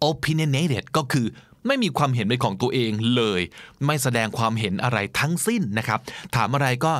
[0.08, 1.26] opinionated ก็คือ
[1.66, 3.40] ไม่มีความเห็นเป็นของตัวเองเลย
[3.86, 6.00] ไม่แสดงความเห็นอะไรทั้งสิ้นนะครับ
[6.36, 6.92] ถามอะไรก็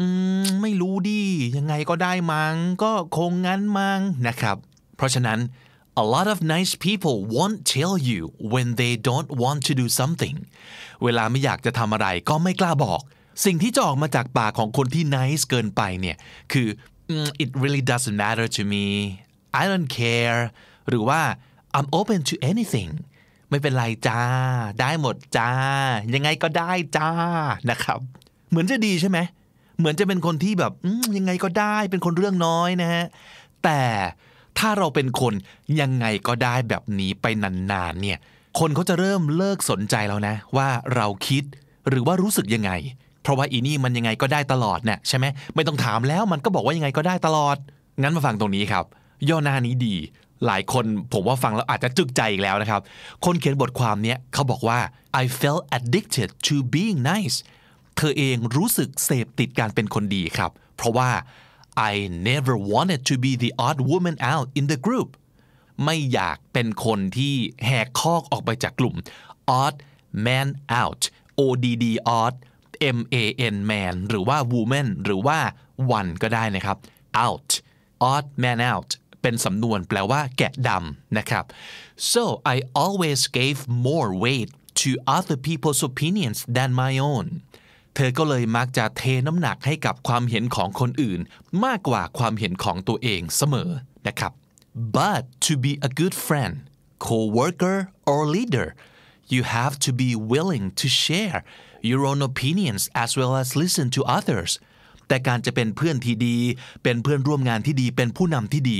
[0.00, 0.06] อื
[0.44, 1.22] มไม่รู้ดิ
[1.56, 4.56] ยังไงก็ได้มัง้งก็คงงั้นมั้งนะครับ
[4.96, 5.38] เพราะฉะนั้น
[6.02, 8.20] a lot of nice people won't tell you
[8.52, 10.36] when they don't want to do something
[11.02, 13.00] เวลาไม่อยากจะทำอะไรก็ไม่กล้าบอก
[13.44, 16.16] สิ่งที่จะออกมาจากปากของคนที่ nice เกินไปเนี่ย
[16.52, 16.68] คือ
[17.42, 18.86] it really doesn't matter to me
[19.60, 20.40] I don't care
[20.88, 21.20] หรือว่า
[21.76, 22.90] I'm open to anything
[23.50, 24.22] ไม่เป็นไรจ้า
[24.80, 25.50] ได้หมดจ้า
[26.14, 27.10] ยังไงก็ได้จ้า
[27.70, 28.00] นะครับ
[28.48, 29.18] เหมือนจะดีใช่ไหม
[29.78, 30.72] เหมือนจะเป็นคนที่แบบ
[31.16, 33.04] ยังไงก็ได้เป็นคนเรื่องน้อยนะฮะ
[33.64, 33.82] แต่
[34.58, 35.34] ถ้าเราเป็นคน
[35.80, 38.18] ยังไงก็ได้แบบนี้ไปนานๆเนี่ย
[38.58, 41.44] คนเขาจะเริ่มเลิกสนใจแล้วนะ ว่าเราคิด
[41.88, 42.70] หรือว่ารู้สึกยังไง
[43.22, 47.56] เพราะว่าอีนี่มันยังไงก็ได้ตลอดเนี่ยใช่ไหมไม่ต้องถามแล้วมันก็บอกว่ายังไงก็ได้ตลอด
[48.02, 48.84] งั้นมาฟังตรงนี้ครับ
[49.28, 49.94] ย่อหน้านี้ดี
[50.46, 52.80] หลายคนผมว่าฟังแล้วอาจจะจึกใจอีกแล้วนะครับ
[53.24, 54.78] คนเขียนบทความเนี้ยเขาบอกว่า
[55.22, 57.36] I felt addicted to being nice
[57.98, 61.10] เธอเองรู้สึกเสพติดการเป็นคนดีครับ เพราะว่า
[61.90, 61.94] I
[62.30, 65.10] never wanted to be the odd woman out in the group
[65.84, 67.34] ไม่อยากเป็นคนที่
[67.66, 68.94] แหกคอกออกไปจากกลุ่ม
[69.62, 69.76] odd
[70.26, 70.48] man
[70.82, 71.02] out
[71.40, 71.86] O D D
[72.20, 72.34] odd
[72.96, 75.38] M A N man หรือว่า woman หรือว่า
[75.98, 76.76] one ก็ได้นะครับ
[77.24, 77.48] out
[78.12, 78.90] odd man out
[79.22, 81.44] เป็นสำนวนแปลว่าแกะดำนะครับ
[82.12, 82.22] so
[82.54, 83.58] I always gave
[83.88, 84.50] more weight
[84.82, 87.26] to other people's opinions than my own
[88.00, 91.20] เธอก็เลยมักจะเทน้ำหนักให้กับความเห็นของคนอื่น
[91.64, 93.70] มากกว่าความเห็นของตัวเองเสมอ
[94.06, 94.32] นะครับ
[94.96, 96.54] but to be a good friend
[97.06, 97.78] co-worker
[98.10, 98.68] or leader
[99.34, 101.38] you have to be willing to share
[101.88, 104.52] your own opinions as well as listen to others
[105.08, 106.36] แต่การจะเป็นเพื่อนที่ดี
[106.82, 108.78] เป็นเพื่อนร่วมงานที่ดี เป็นผู้นำที่ดี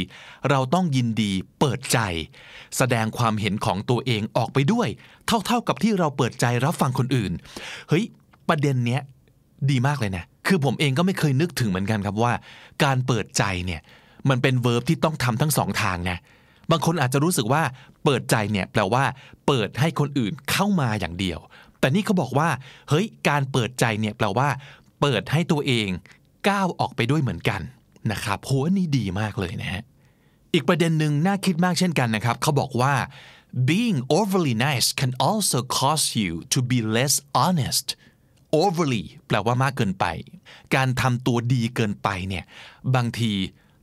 [0.50, 1.98] เราต้องยินดีเปิดใจ
[2.76, 4.88] แสดงความเห็นของตัวเองออกไปด้วย
[5.26, 7.32] เท่าๆกับที่เราเปิดใจรับฟังคนอื่น
[7.88, 8.04] เฮ้ย
[8.48, 9.02] ประเด็นเนี้ย
[9.70, 12.32] ดีมากเลยนะ คือผมเองก็ไม่เคยนึกถึงเหมือนกันครับว่า
[12.84, 13.80] การเปิดใจเนี่ย
[14.28, 16.18] มันเป็นเวิร์บที่ต้องทำทั้งสองทางนะ
[16.70, 17.62] บางคนอาจจะรู้สึกว่า
[18.04, 19.04] เปิดใจเนี่ยแปลว่า
[19.46, 21.38] เปิดให้คนอื่นเข้ามาอย่างเดียว
[21.80, 22.48] แต่นี่เขาบอกว่า
[22.90, 24.48] เฮ้ย การเปิดใจเนี่ยแปลว่า
[25.00, 25.88] เปิดให้ตัวเอง
[26.48, 27.60] ก้าวออกไปด้วยเหมือนกัน
[28.12, 29.82] นะครับโหอันนี่ดีมากเลยนะฮะ
[30.54, 32.94] อีกประเด็นหนึ่งน่าคิดมากเช่นกันนะครับ เขาบอกว่า
[33.68, 37.86] being overly nice can also cause you to be less honest
[38.62, 40.06] overly แปลว่ามากเกินไป
[40.74, 42.44] การทำตัวดีเกินไปเนี่ย
[42.94, 43.32] บางที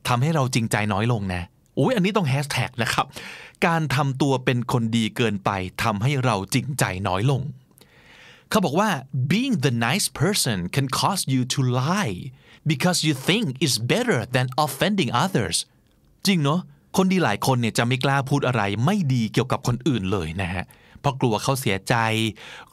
[0.08, 1.43] ทำให้เราจริงใจน้อยลงนะ
[1.78, 3.06] อุ้ยอันนี้ต้องแฮชแท็กนะครับ
[3.67, 5.49] การทำตัวเป็นคนดีเกินไป
[5.84, 7.41] ทำให้เราจริงใจน้อยลง
[8.49, 8.89] เขาบอกว่า
[9.32, 12.17] being the nice person can cause you to lie
[12.71, 15.58] because you think it's better than offending others
[16.28, 16.62] จริงเนาะ
[16.97, 21.95] คนดีหลายคนเนี่ยจะไม่กล้าพูดอะไรไม่ดีเกี่ยวกับคนอื่นเลยนะฮะเพราะกลัวเขาเสียใจ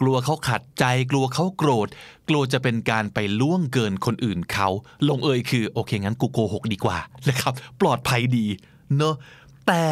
[0.00, 1.88] กลัวเขาขัดใจ กลัวเขาโกรธ
[2.28, 4.68] กลัวจะเป็นการไปล่วงเกินคนอื่นเขา
[5.08, 8.46] ลงเอยคือโอเคงั้นกูโกหกดีกว่านะครับ ปลอดภัยดี
[8.96, 9.14] เนอะ
[9.66, 9.84] แต่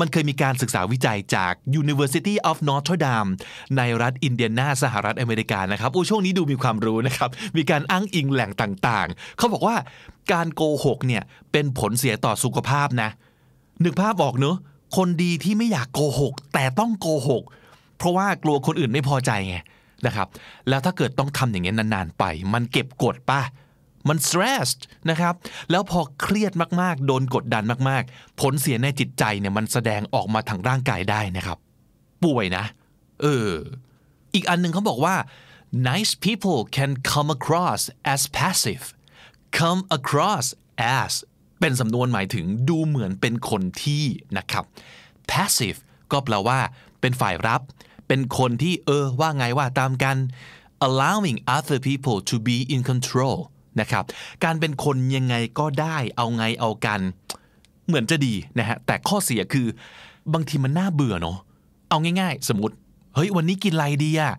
[0.00, 3.30] มันเคยมีการศึกษาวิจัยจาก University of Notre Dame
[3.76, 9.76] ในรัฐอินเดียนาสหรัฐอเมริกานะครับโอ้ช่วงนี้ดูมีความรู้นะครับ มีการอ้างอิงแหล่งต่างๆ เขาบอกว่า
[10.32, 13.10] การโกหกเนี่ยเป็นผลเสียต่อสุขภาพนะ
[13.84, 14.56] นึกภาพออกเนอะ
[14.96, 17.42] คนดีที่ไม่อยากโกหก แต่ต้องโกหก
[17.98, 19.56] เพราะว่ากลัวคนอื่นไม่พอใจไง
[20.06, 20.28] นะครับ
[20.68, 23.42] แล้วถ้าเกิดต้องทำอย่างนี้นานๆไป มันเก็บกดป่ะ
[24.08, 25.34] มัน stressed นะครับ
[25.70, 31.58] แล้วพอเครียดมากๆ โดนกดดันมากๆ ผลเสียในจิตใจเนี่ยมันแสดงออกมาทางร่างกายได้นะครับ
[32.24, 32.64] ป่วยนะ
[33.20, 33.50] เออ
[34.34, 35.16] อีกอันหนึ่งเขาบอกว่า
[35.88, 37.80] nice people can come across
[38.12, 38.84] as passive
[39.58, 40.46] come across
[41.00, 41.12] as
[41.60, 44.04] เป็นสำนวนหมายถึงดูเหมือนเป็นคนที่
[44.38, 44.64] นะครับ
[45.30, 45.78] passive
[46.12, 46.58] ก็แปลว่า
[47.00, 47.60] เป็นฝ่ายรับ
[48.08, 50.16] เป็นคนที่เออว่าไงว่าตามกัน
[50.86, 53.36] allowing other people to be in control
[53.80, 54.04] นะครับ
[54.44, 57.00] การเป็นคนยังไงก็ได้เอาไงเอากัน
[57.86, 59.66] เหมือนจะดีนะฮะ แต่ข้อเสียคือ
[60.32, 61.38] บางทีมันน่าเบื่อเนาะ
[61.90, 62.74] เอาง่ายๆ สมมติ
[63.14, 64.34] เฮ้ยวันนี้กินอะไรดีอะ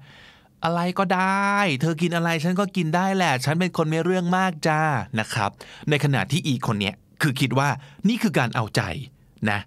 [0.63, 4.81] อะไรก็ได้ เธอกินอะไรฉันก็กินได้แหละ ฉันเป็นคนไม่เรื่องมากจ้า
[5.19, 5.51] นะครับ
[5.89, 7.69] ในขณะที่อีกคนเนี้ย คือคิดว่า
[8.07, 8.81] นี่คือการเอาใจ
[9.51, 9.59] นะ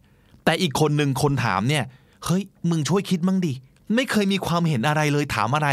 [0.45, 1.85] แต่อีกคนหนึ่งคนถามเนี่ย
[2.25, 3.53] เฮ้ย มึงช่วยคิดมั่งดิ
[3.95, 5.69] ไม่เคยมีความเห็นอะไรเลยถามอะไร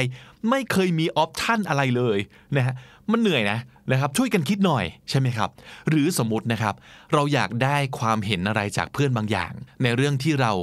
[0.50, 2.18] ไม่เคยมีออปชันอะไรเลย
[2.56, 2.76] นะฮะ
[3.12, 3.60] มันเหนื่อยนะ
[3.92, 5.50] นะครับ ช่วยกันคิดหน่อยใช่ไหมครับ
[5.90, 6.76] หรือสมมตินะครับ
[7.14, 10.54] เราอยากได้ความเห็นอะไรจากเพื่อนบางอย่าง ในเรื่องที่เรา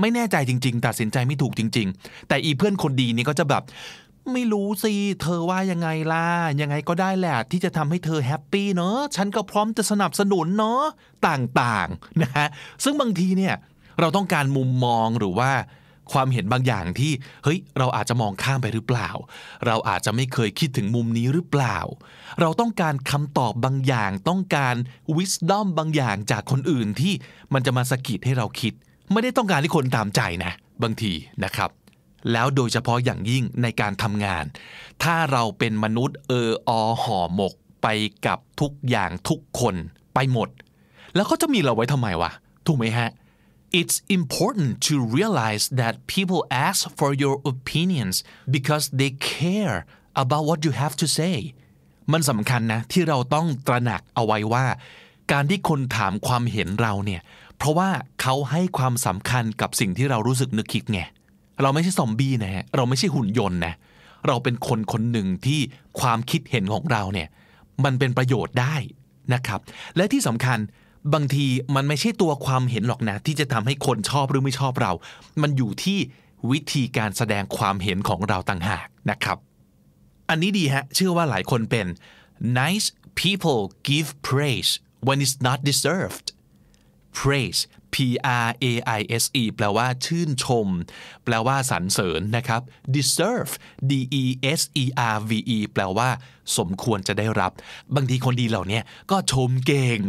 [0.00, 3.62] ไม่แน่ใจจริง ๆ ตัดสินใจไม่ถูกจริง ๆ แต่อีเพื่อนคนดีนี่ก็จะแบบ
[4.32, 6.26] ไม่รู้สิ เธอว่ายังไงล่ะ
[6.60, 10.82] ยังไงก็ได้แหละที่จะทำให้เธอแฮปปี้เนอะฉันก็พร้อมจะสนับสนุนเนาะ
[11.28, 12.48] ต่างๆนะฮะ
[12.84, 13.54] ซึ่งบางทีเนี่ย
[14.00, 15.52] เราต้องการมุมมองหรือว่า
[16.12, 17.12] ความเห็นบางอย่างที่
[17.44, 19.10] เฮ้ยเราอาจจะมองข้ามไปหรือเปล่า
[19.66, 21.78] เราอาจจะไม่เคยคิดถึงมุมนี้หรือเปล่า
[22.40, 24.74] เราต้องการคำตอบบางอย่างต้องการ
[25.16, 27.12] wisdom บางอย่างจากคนอื่นที่
[27.54, 28.72] มันจะมาสะกิดให้เราคิด
[29.12, 31.12] ไม่ได้ต้องการให้คนตามใจนะ บางที
[31.44, 31.70] นะครับ
[32.32, 34.44] แล้วโดยเฉพาะอย่างยิ่งในการทำงาน
[35.02, 36.70] ถ้าเราเป็นมนุษย์เอออ
[37.02, 37.88] ห่อหมกไป
[38.26, 39.74] กับทุกอย่างทุกคน
[40.14, 40.48] ไปหมด
[41.14, 42.30] แล้วเขาจะมีเราไว้ทำไมวะ
[42.66, 43.10] ถูกไหมฮะ
[43.80, 48.16] It's important to realize that people ask for your opinions
[48.56, 49.76] because they care
[50.22, 51.36] about what you have to say
[52.12, 54.66] มันสำคัญนะที่เราต้องตระหนักเอาไว้ว่า
[55.32, 57.20] การที่คนถามความเห็นเราเนี่ย
[57.56, 57.90] เพราะว่า
[58.22, 61.00] เขาให้ความสำคัญกับสิ่งที่เรารู้สึกนึกคิดไง
[61.62, 63.74] เราไม่ใช่ซอมบี้นะฮะเราไม่ใช่หุ่นยนต์นะ
[64.26, 65.60] เราเป็นคนคนหนึ่งที่
[66.00, 67.28] ความคิดเห็นของเราเนี่ย
[67.84, 68.76] มันเป็นประโยชน์ได้
[69.34, 69.60] นะครับ
[69.96, 70.58] และที่สำคัญ
[71.14, 74.92] บางทีมันไม่ใช่ตัวความเห็นหรอกนะ ที่จะทำให้คนชอบหรือไม่ชอบเรา
[75.42, 75.98] มันอยู่ที่
[76.50, 79.38] วิธีการแสดงความเห็นของเราต่างหากนะครับ
[80.30, 81.86] อันนี้ดีฮะ เชื่อว่าหลายคนเป็น
[82.60, 82.86] nice
[83.22, 84.70] people give praise
[85.06, 86.26] when it's not deserved
[87.20, 87.60] praise
[87.94, 87.96] P
[88.46, 88.66] R A
[88.98, 90.68] I S E แปลว่าชื่นชม
[91.24, 92.60] แปลว่าสรรเสริญนะครับ
[92.94, 93.52] deserve
[93.90, 94.24] D E
[94.58, 96.08] S E R V E แปลว่า
[96.58, 97.52] สมควรจะได้รับ
[97.94, 98.80] บางทีคนดีเหล่านี้
[99.10, 100.00] ก็ชมเก่ง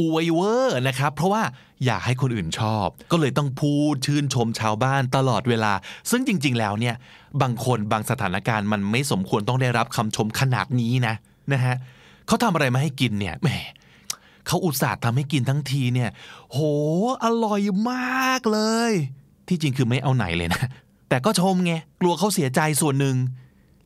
[0.00, 1.42] อวยเวอร์นะครับ เพราะว่า
[1.84, 5.72] อยากให้คนอื่นชอบ ก็เลยต้องพูดชื่นชมชาวบ้านตลอดเวลา
[6.10, 6.94] ซึ่งจริง ๆ แล้วเนี่ย
[7.42, 11.14] บางคนบางสถานการณ์มันไม่สมควรต้องได้รับคำชมขนาดนี้นะ
[11.52, 11.76] นะฮะ
[12.26, 13.48] เขาทำอะไรมาให้กินเนี่ยแหม
[14.46, 16.10] เขาอุตส่าห์ทำให้กินทั้งทีเนี่ย
[16.52, 16.58] โห
[17.24, 18.92] อร่อยมากเลย
[19.48, 20.64] ที่จริงคือไม่เอาไหนเลยนะ
[21.08, 23.16] แต่ก็ชมไง กลัวเขาเสียใจส่วนหนึ่ง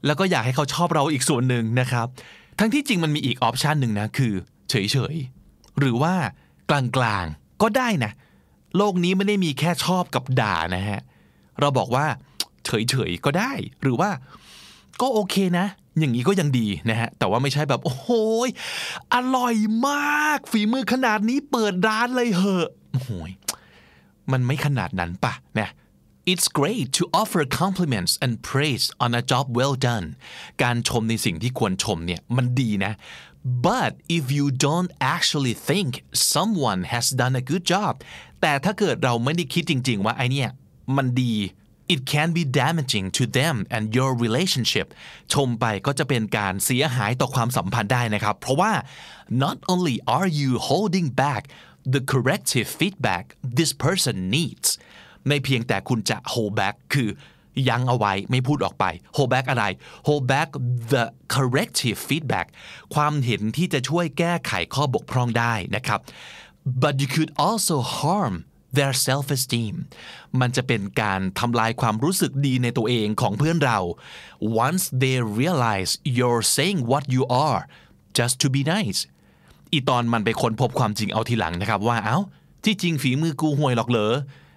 [0.07, 2.07] แล้วก็อยากให้เขาชอบเราอีกส่วนหนึ่งนะครับ
[2.59, 4.33] ทั้งที่จริงมันมีอีกออปชันหนึ่งนะ คือ
[4.71, 6.15] เฉยๆ หรือว่า
[6.71, 8.13] กลางๆ ก็ได้นะ
[8.77, 11.01] โลกนี้ไม่ได้มีแค่ชอบกับด่านะฮะ
[11.61, 12.07] เราบอกว่า
[12.65, 14.11] เฉยๆ ก็ได้ หรือว่า
[15.01, 15.67] ก็โอเคนะ
[16.01, 18.11] อย่างนี้ก็ยังดีนะฮะแต่ว่าไม่ใช่แบบโอ้โห
[18.47, 18.49] ย
[19.15, 19.55] อร่อย
[19.89, 23.31] มากฝีมือขนาดนี้เปิดร้านเลยเหอะโอ้โหย
[24.33, 25.69] มันไม่ขนาดนั้นปะนะ
[26.33, 30.07] It's great to offer compliments and praise on a job well done
[30.63, 32.93] การชมในสิ่งที่ควรชมเนี่ยมันดีนะ
[33.67, 35.91] but if you don't actually think
[36.33, 37.93] someone has done a good job
[38.41, 40.51] แต่ถ้าเกิดเราไม่ได้คิดจริง ๆ ว่าไอเนี่ย
[40.97, 41.35] มันดี
[41.95, 44.87] it can be damaging to them and your relationship
[45.33, 48.73] ชมไปก็จะเป็นการเสียหายต่อความสัมพันธ์ได้นะครับ เพราะว่า
[49.45, 51.43] not only are you holding back
[51.95, 53.25] the corrective feedback
[53.59, 54.69] this person needs
[55.27, 57.09] ไม่เพียงแต่คุณจะ hold back คือ
[57.71, 58.85] ยังเอาไว้ไม่พูดออกไป
[59.17, 59.65] hold back อะไร
[60.07, 60.49] hold back
[60.93, 62.47] the corrective feedback
[62.95, 66.01] ความเห็นที่จะช่วยแก้ไขข้อบกพร่องได้นะครับ
[66.83, 68.35] but you could also harm
[68.77, 69.75] their self-esteem
[70.41, 73.79] มันจะเป็นการทำลายความรู้สึกดีในตัวเองของเพื่อนเรา
[74.67, 77.61] once they realize you're saying what you are
[78.19, 79.01] just to be nice
[79.73, 82.19] อีตอนมันไปค้นพบความจริงเอาทีหลังนะครับว่าเอา้า
[82.65, 84.15] ที่จริงฝีมือกูห่วยหรอกเหรอ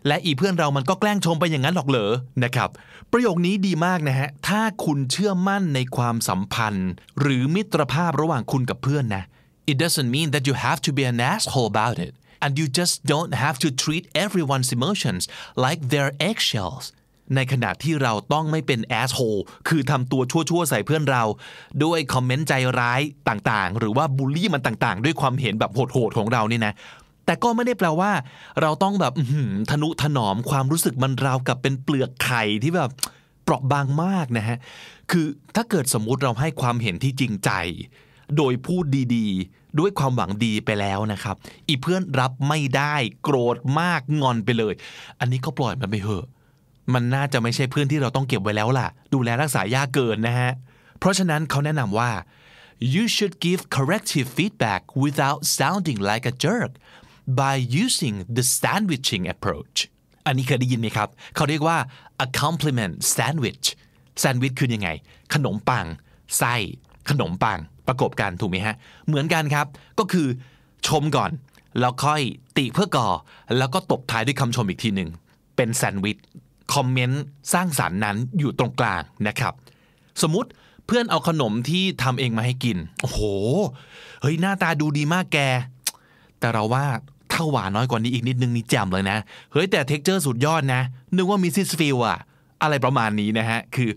[0.08, 2.12] และอีเพื่อนเรามันก็แกล้งชมไปอย่างนั้นหรอกเหรอ
[2.44, 2.70] นะครับ
[3.12, 9.24] ประโยคนี้ดีมากนะฮะ ถ้าคุณเชื่อมั่นในความสัมพันธ์ หรือมิตรภาพระหว่างคุณกับเพื่อนนะ
[9.72, 12.96] it doesn't mean that you have to be an asshole about it and you just
[13.14, 15.22] don't have to treat everyone's emotions
[15.66, 16.86] like they're eggshells
[17.36, 21.24] ในขณะที่เราต้องไม่เป็น asshole คือทำตัวชั่วๆ ใส่เพื่อนเรา
[21.84, 26.74] ด้วยคอมเมนต์ใจร้ายต่างๆ หรือว่าบูลลี่มันต่างๆ ด้วยความเห็นแบบโหดๆ ของเรานี่นะ
[27.26, 28.12] แต่ก็ไม่ได้แปลว่า
[28.62, 29.14] เราต้องแบบ
[29.72, 32.92] ทนุถนอมความรู้สึกมันราวกับเป็นเปลือกไข่ที่แบบ
[33.44, 34.58] เปราะบางมากนะฮะ
[35.12, 35.26] คือ
[35.56, 37.52] ถ้าเกิดสมมุติเราให้ความเห็นที่จริงใจ
[38.38, 41.36] โดยพูดดีๆ ด้วยความหวังดีไปแล้วนะครับ
[41.68, 44.74] อีเพื่อนรับไม่ได้โกรธมากงอนไปเลย
[45.20, 46.26] อันนี้ก็ปล่อยมันไปเถอะ
[46.94, 50.52] มันน่าจะไม่ใช่เพื่อนที่เราต้องเก็บไว้แล้วล่ะ ดูแลรักษายากเกินนะฮะ
[51.00, 52.12] เพราะฉะนั้นเขาแนะนำว่า
[52.94, 56.72] you should give corrective feedback without sounding like a jerk
[57.42, 59.78] by using the sandwiching approach
[60.26, 61.78] อันนี้เคยได้ยินไหมครับ เขาเรียกว่า
[62.26, 63.66] a compliment sandwich
[64.22, 64.90] sandwich คือยังไง
[65.34, 65.86] ขนมปัง
[66.38, 66.56] ไส้
[67.10, 68.76] ขนมปัง ประกบกันถูกไหมฮะ
[69.08, 69.66] เหมือนกันครับ
[70.00, 70.28] ก็คือ
[70.88, 71.32] ชมก่อน
[71.80, 72.22] แล้วค่อย
[72.58, 73.08] ติเพื่อก่อ
[73.58, 75.10] แล้วก็ตบท้ายด้วยคำชมอีกทีหนึ่ง
[75.56, 76.18] เป็นแซนด์วิช
[76.74, 79.54] คอมเมนต์สร้างสารรค์นั้นอยู่ตรงกลางนะครับ
[80.22, 80.50] สมมุติ
[80.88, 83.20] เพื่อนเอาขนมที่ทำเองมาให้กิน โอ้โห
[84.22, 85.38] เฮ้ยหน้าตาดูดีมากแก
[86.40, 86.86] แต่เราว่า
[87.32, 89.18] ถ้าหวานน้อยกว่านี้อีกนิดนึงนี่แจ่มเลยนะ
[89.52, 90.82] เฮ้ยแต่ texture สุดยอดนะ
[91.16, 91.52] นึกว่า Mrs.
[91.56, 92.18] Fields อะ
[92.62, 93.90] อะไรประมาณนี้นะฮะ คือ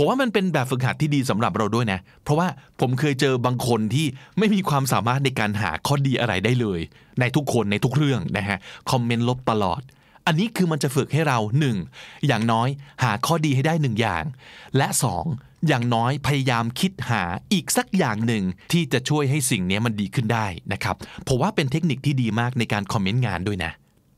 [0.00, 2.48] ผมว่ามันเป็นแบบฝึกหัดที่ดีสำหรับเราด้วยนะ เพราะว่า
[2.80, 4.06] ผมเคยเจอบางคนที่
[4.38, 6.80] ไม่มีความสามารถในการหาข้อดีอะไรได้เลย
[7.20, 8.58] ในทุกคนในทุกเรื่องนะฮะ
[8.90, 9.80] คอมเมนต์ลบตลอด
[10.26, 11.76] อันนี้คือมันจะฝึกให้เราหนึ่ง
[12.26, 12.68] อย่างน้อย
[13.02, 14.24] หาข้อดีให้ได้หนึ่งอย่าง
[14.76, 15.24] และสอง
[15.68, 20.96] อย่างน้อยพยายามคิดหาอีกสักอย่างหนึ่งที่จะช่วยให้สิ่งนี้มันดีขึ้นได้นะครับ
[21.28, 23.72] ผมว่าเป็นเทคนิคที่ดีมากในการคอมเมนต์งานด้วยนะ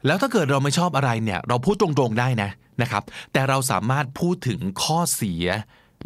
[0.07, 2.51] แล้วถ้าเกิดเราไม่ชอบอะไรเนี่ย เราพูดตรงๆได้นะ
[2.83, 5.45] นะครับ แต่เราสามารถพูดถึงข้อเสีย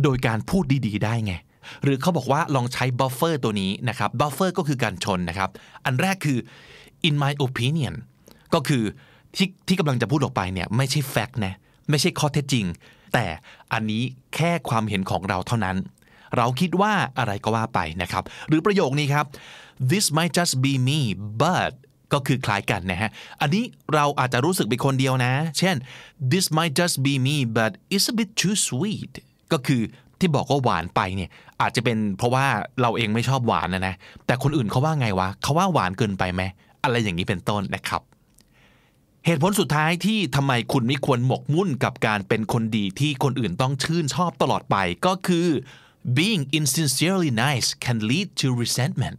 [0.03, 1.35] โดยการพูดดีๆ ได้ไง
[1.83, 5.51] หรือเขาบอกว่าลองใช้ buffer ตัวนี้นะครับ buffer ก็คือการชนนะครับ
[5.85, 6.39] อันแรกคือ
[7.09, 7.95] in my opinion
[8.55, 8.83] ก็คือ
[9.37, 11.55] ที่ที่กำลังจะพูดออกไปเนี่ยไม่ใช่ fact นะ
[11.91, 12.67] ไม่ใช่ข้อเท็จจริง
[13.15, 13.27] แต่
[13.73, 14.03] อันนี้
[14.35, 15.77] แค่ความเห็นของเราเท่านั้น
[16.37, 19.27] เราคิดว่าอะไรก็ว่าไปนะครับ หรือประโยคนี้ครับ
[19.91, 21.01] this might just be me
[21.43, 21.73] but
[22.15, 25.77] ก็คือคล้ายกันนะฮะ อันนี้เราอาจจะรู้สึกเป็นคนเดียวนะ เช่น
[26.33, 29.13] this might just be me but it's a bit too sweet
[29.53, 29.83] ก็คือ
[30.19, 32.47] ที่บอกว่าหวานไปเนี่ยอาจจะเป็นเพราะว่า
[32.81, 33.95] เราเองไม่ชอบหวานนะนะ
[34.27, 36.43] แต่คนอื่นเขาว่าไงวะเขาว่าหวานเกินไปไหม
[36.85, 38.03] อะไรอย่างนี้เป็นต้นนะครับ
[39.27, 45.49] เหตุผลสุดท้ายที่ทำไมคุณไม่ควรหมกมุ่นกับการเป็นคนดีที่คนอื่นต้องชื่นชอบตลอดไปก็คือ
[46.19, 49.19] being insincerely nice can lead to resentment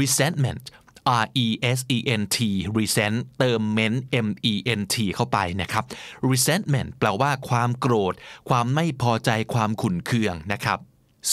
[0.00, 0.64] resentment
[1.22, 1.46] R E
[1.78, 2.38] S E N T
[2.76, 5.84] resent เติม ment M E N T เข้าไปนะครับ
[6.30, 8.14] resentment แปลว่าความโกรธ
[8.48, 10.80] ความไม่พอใจความขุ่นเคืองนะครับ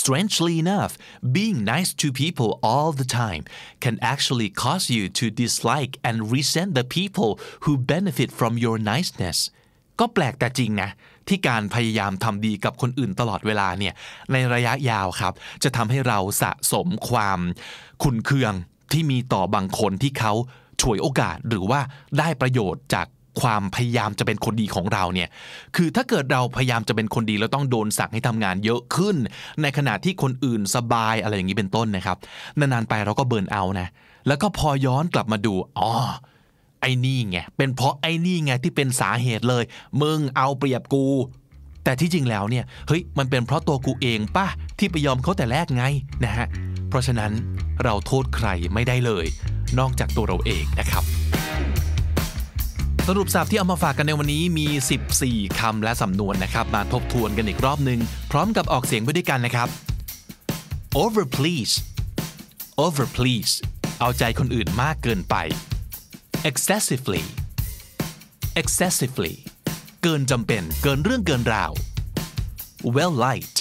[0.02, 0.94] Strangely enough,
[1.38, 3.44] being nice to people all the time
[3.84, 7.32] can actually cause you to dislike and resent the people
[7.64, 9.40] who benefit from your niceness.
[10.00, 10.90] ก็แปลกแต่จริงนะ
[11.28, 13.94] ที่การพยายามทำดีกับคนอื่นตลอดเวลาเนี่ย
[14.32, 15.34] ในระยะยาวครับ
[15.64, 17.40] จะทำให้เราสะสมความ
[18.04, 18.54] ขุนเคือง
[18.94, 20.34] ที่มีต่อบางคนที่เขา
[20.82, 21.80] ฉวยโอกาสหรือว่า
[22.20, 23.08] ได้ประโยชน์จาก
[23.42, 25.30] ความพยายามจะเป็นคนดีของเราเนี่ย
[25.76, 29.16] คือถ้าเกิดเราพยายามจะเป็นคนดีแล้วต้องโดนสั่งให้ทำงานเยอะขึ้น
[29.62, 32.18] ในขณะที่คนอื่นสบายอะไรอย่างนี้เป็นต้นนะครับ
[32.60, 33.88] นานๆไปเราก็เบิร์นเอานะ
[34.28, 35.92] แล้วก็พอย้อนกลับมาดู อ๋อ
[36.82, 39.64] ไอ้นี่ไง เป็นเพราะไอ้นี่ไงที่เป็นสาเหตุเลย
[40.02, 41.06] มึงเอาเปรียบกู
[41.84, 44.48] แต่ที่จริงแล้วเนี่ย เฮ้ย มันเป็นเพราะตัวกูเองป่ะ
[44.80, 45.84] ที่ไปยอมเขาแต่แรกไง
[46.24, 46.48] นะฮะ
[46.94, 47.34] เพราะฉะนั้น
[47.84, 49.26] เราโทษใครไม่ได้เลย
[49.80, 51.04] นอกจากตัวเราเองนะครับ
[53.08, 54.68] สรุปสับที่เอามาฝากกันในวันนี้มี
[55.14, 58.00] 14คำและสำนวนนะครับ มาทบทวนกันอีกรอบหนึ่ง
[58.32, 59.68] พร้อมกับออกเสียงไปด้วยกันนะครับ
[61.04, 61.74] over please
[62.86, 63.54] over please
[64.00, 65.36] เอาใจคนอื่นมากเกินไป
[66.50, 67.24] excessively
[68.62, 69.36] excessively
[70.04, 71.72] เกินจำเป็น เกินเรื่องเกินราว
[72.96, 73.60] well liked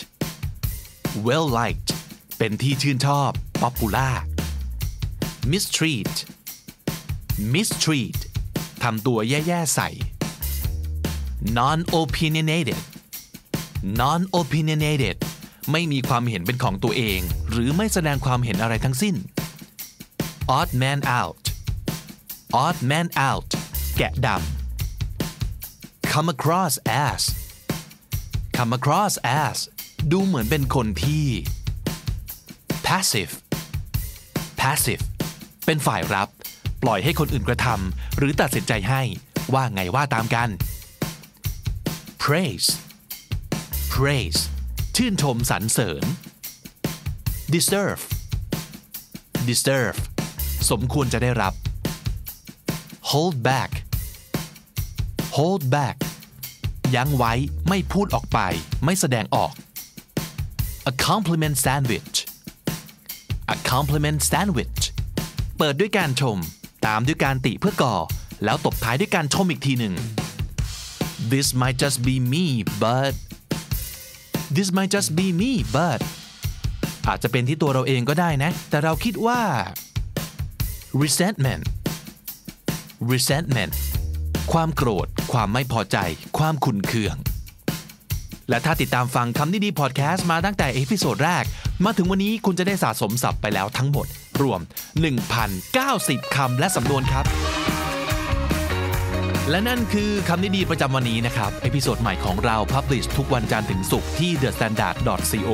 [1.26, 1.90] well liked
[2.44, 3.30] เป็นที่ชื่นชอบ
[3.62, 4.14] popular
[5.52, 6.14] mistreat
[7.54, 8.20] mistreat
[8.82, 9.88] ทำตัวแย่ๆใส่
[11.58, 12.80] non opinionated
[14.00, 15.16] non opinionated
[15.70, 19.14] ไม่มีความเห็นเป็นของตัวเอง หรือไม่แสดงความเห็นอะไรทั้งสิ้น
[20.58, 21.44] odd man out
[22.64, 23.48] odd man out
[23.96, 26.74] แกะดำ come across
[27.08, 27.20] as
[28.56, 29.56] come across as
[30.12, 31.26] ดูเหมือนเป็นคนที่
[32.92, 33.32] passive
[34.60, 35.04] passive
[35.66, 36.28] เป็นฝ่ายรับ
[36.82, 39.02] ปล่อยให้คนอื่นกระทำหรือตัดสินใจให้
[39.54, 40.48] ว่าไงว่าตามกัน
[42.24, 42.68] praise
[43.94, 44.40] praise
[44.96, 46.04] ชื่นชมสรรเสริญ
[47.54, 48.02] deserve
[49.48, 49.98] deserve
[50.70, 51.54] สมควรจะได้รับ
[53.10, 53.70] hold back
[55.36, 55.96] hold back
[56.94, 57.32] ยั้งไว้
[57.68, 58.38] ไม่พูดออกไป
[58.84, 59.52] ไม่แสดงออก
[60.90, 62.16] a compliment sandwich
[63.52, 64.82] a compliment sandwich
[65.58, 66.38] เปิดด้วยการชม
[66.86, 67.94] ตามด้วยการติเพื่อก่อ
[68.44, 69.94] แล้วตบท้ายด้วยการชมอีกทีหนึ่ง
[71.32, 72.46] this might just be me
[72.84, 73.12] but
[74.56, 76.00] this might just be me but
[77.08, 79.40] อาจจะเป็นที่ตัวเราเองก็ได้นะ แต่เราคิดว่า
[81.02, 81.64] resentment
[83.12, 83.72] resentment
[84.52, 85.96] ความโกรธ ความไม่พอใจ
[86.38, 87.16] ความขุนเคือง
[88.52, 91.44] และถ้าติดตามฟังคำนี้ดีพอดแคสต์มาตั้งแต่ episode แรก
[91.84, 94.06] มาถึงวันนี้คุณจะได้สะสมศัพท์ไปแล้วทั้งหมด
[94.42, 94.60] รวม
[95.46, 97.24] 1,090 คำและสำนวนครับ
[99.50, 105.50] และนั่นคือคำนี้ดีประจำวันนี้นะครับ episode ใหม่ของเรา Publish ทุกวันจันทร์ถึงศุกร์ที่ thestandard.co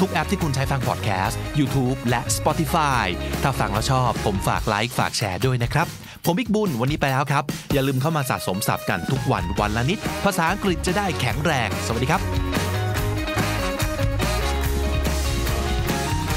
[0.00, 3.06] ทุกแอปที่คุณใช้ฟังพอดแคสต์ YouTube และ Spotify
[3.42, 5.86] ถ้าฟังแล้วชอบผมฝากไลค์ฝากแชร์ด้วยนะครับ
[6.24, 12.39] ผมบิ๊กบุญวันนี้ไปแล้วครับ อย่าลืมเข้ามาสะสมศัพท์กันทุกวันวันละนิด ภาษาอังกฤษจะได้แข็งแรง สวัสดีครับ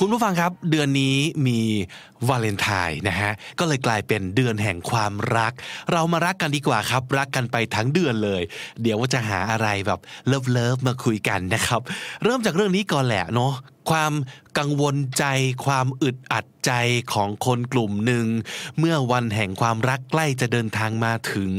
[0.00, 1.60] คุณผู้ฟังครับ เดือนนี้มี
[2.28, 5.52] วาเลนไทน์นะฮะก็เลยกลายเป็นเดือนแห่งความรัก
[5.92, 8.42] เรามารักกันดีกว่าครับ รักกันไปทั้งเดือนเลย
[8.82, 11.80] เดี๋ยวว่าจะหาอะไรแบบ love love มาคุยกันนะครับ
[12.24, 13.52] เริ่มจากเรื่องนี้ก่อนแหละเนาะ
[13.90, 14.12] ความ
[14.58, 15.24] กังวลใจ
[15.66, 16.72] ความอึดอัดใจ
[17.12, 18.26] ของคนกลุ่มหนึ่ง
[18.78, 21.52] เมื่อวันแห่งความรักใกล้จะเดินทางมาถึง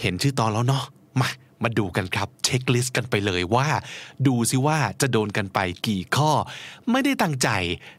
[0.00, 0.84] เห็นชื่อตอนแล้วเนาะ
[1.20, 1.28] มา
[1.62, 3.68] มาดูกันครับ checklist กันไปเลยว่า
[4.26, 6.30] ดูซิว่าจะโดนกันไปกี่ข้อ
[6.90, 7.48] ไม่ได้ตั้งใจ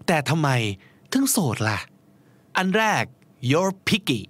[0.07, 0.49] แต่ทำไม
[1.11, 1.79] ถึงโสดล่ะ
[2.57, 3.03] อันแรก
[3.49, 4.21] you're picky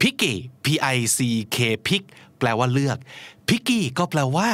[0.00, 1.18] picky p i c
[1.56, 1.58] k
[1.88, 2.02] pick
[2.38, 2.98] แปลว่าเลือก
[3.48, 4.50] picky ก็แปลว่า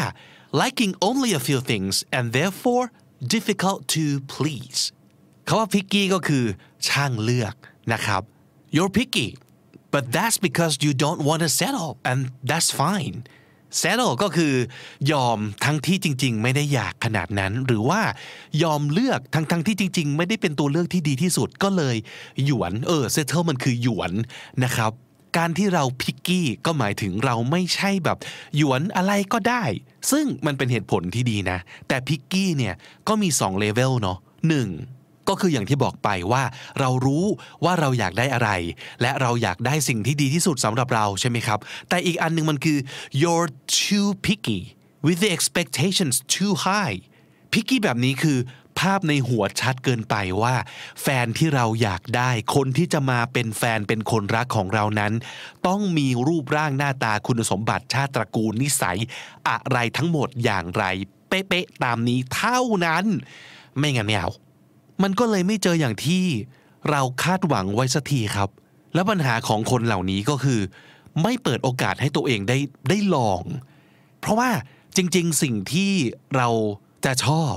[0.61, 2.85] liking only a few things and therefore
[3.35, 4.05] difficult to
[4.35, 4.81] please
[5.47, 6.45] คาว่า picky ก็คือ
[6.89, 7.55] ช่างเลือก
[7.93, 8.23] นะครับ
[8.75, 9.29] you're picky
[9.95, 12.19] but that's because you don't want to settle and
[12.51, 13.17] that's fine
[13.81, 14.53] settle ก็คือ
[15.13, 18.01] ยอมทั้งที่จริง ๆ ไม่ได้อยากขนาดนั้น หรือว่า
[18.63, 21.97] ยอมเลือกทั้งทั้งที่จริง ๆ ไม่ได้เป็นตัวเลือกที่ดีที่สุดก็เลย
[22.45, 24.13] หยวนเออ settle มันคือหยวน
[24.65, 24.93] นะครับ
[25.39, 28.19] การที่เราพิกกี้ก็หมายถึงเราไม่ใช่แบบ
[28.57, 29.65] หยวนอะไรก็ได้
[30.11, 32.75] ซึ่งมันเป็นเหตุผลที่ดีนะ แต่พิกกี้เนี่ย
[33.09, 34.19] ก็มี2เลเวลเนาะ
[34.49, 34.69] หนึ่ง
[35.29, 36.43] ก็คืออย่างที่บอกไปว่า
[36.81, 37.25] เรารู้
[37.65, 38.51] ว่าเราอยากได้อะไร
[39.03, 41.59] และเราอยากได้สิ่งที่ดีที่สุดสำหรับเราใช่ไหมครับ
[41.89, 42.79] แต่อีกอันหนึงมันคือ
[43.21, 43.51] you're
[43.81, 44.61] too picky
[45.07, 46.97] with the expectations too high
[47.53, 48.39] พิกกี้แบบนี้คือ
[48.79, 50.55] ภาพในหัวชัดเกินไปว่า
[51.03, 55.13] แฟนที่เราอยากได้ คนที่จะมาเป็นแฟนเป็นคนรักของเรานั้น
[55.67, 58.99] ต้องมีรูปร่างหน้าตาคุณสมบัติชาติตระกูลนิสัย
[59.49, 60.85] อะไรทั้งหมดอย่างไร
[61.29, 63.05] เป๊ะๆตามนี้เท่านั้น
[63.79, 64.31] ไม่งั้นไม่เอา
[65.03, 66.25] มันก็เลยไม่เจออย่างที่
[66.91, 68.51] เราคาดหวังไว้สักทีครับ
[68.95, 70.61] แล้วปัญหาของคนเหล่านี้ก็คือ
[71.23, 73.43] ไม่เปิดโอกาสให้ตัวเองได้ได้ลอง
[74.21, 74.51] เพราะว่า
[74.97, 75.93] จริง ๆ สิ่งที่
[76.37, 76.49] เรา
[77.05, 77.55] จะชอบ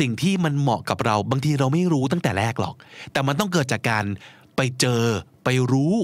[0.00, 2.74] สิ่งที่มันเหมาะกับเราบางทีเราไม่รู้ตั้งแต่แรกหรอก
[3.12, 4.04] แต่มันต้องเกิดจากการ
[4.56, 5.02] ไปเจอ
[5.44, 5.94] ไปรู้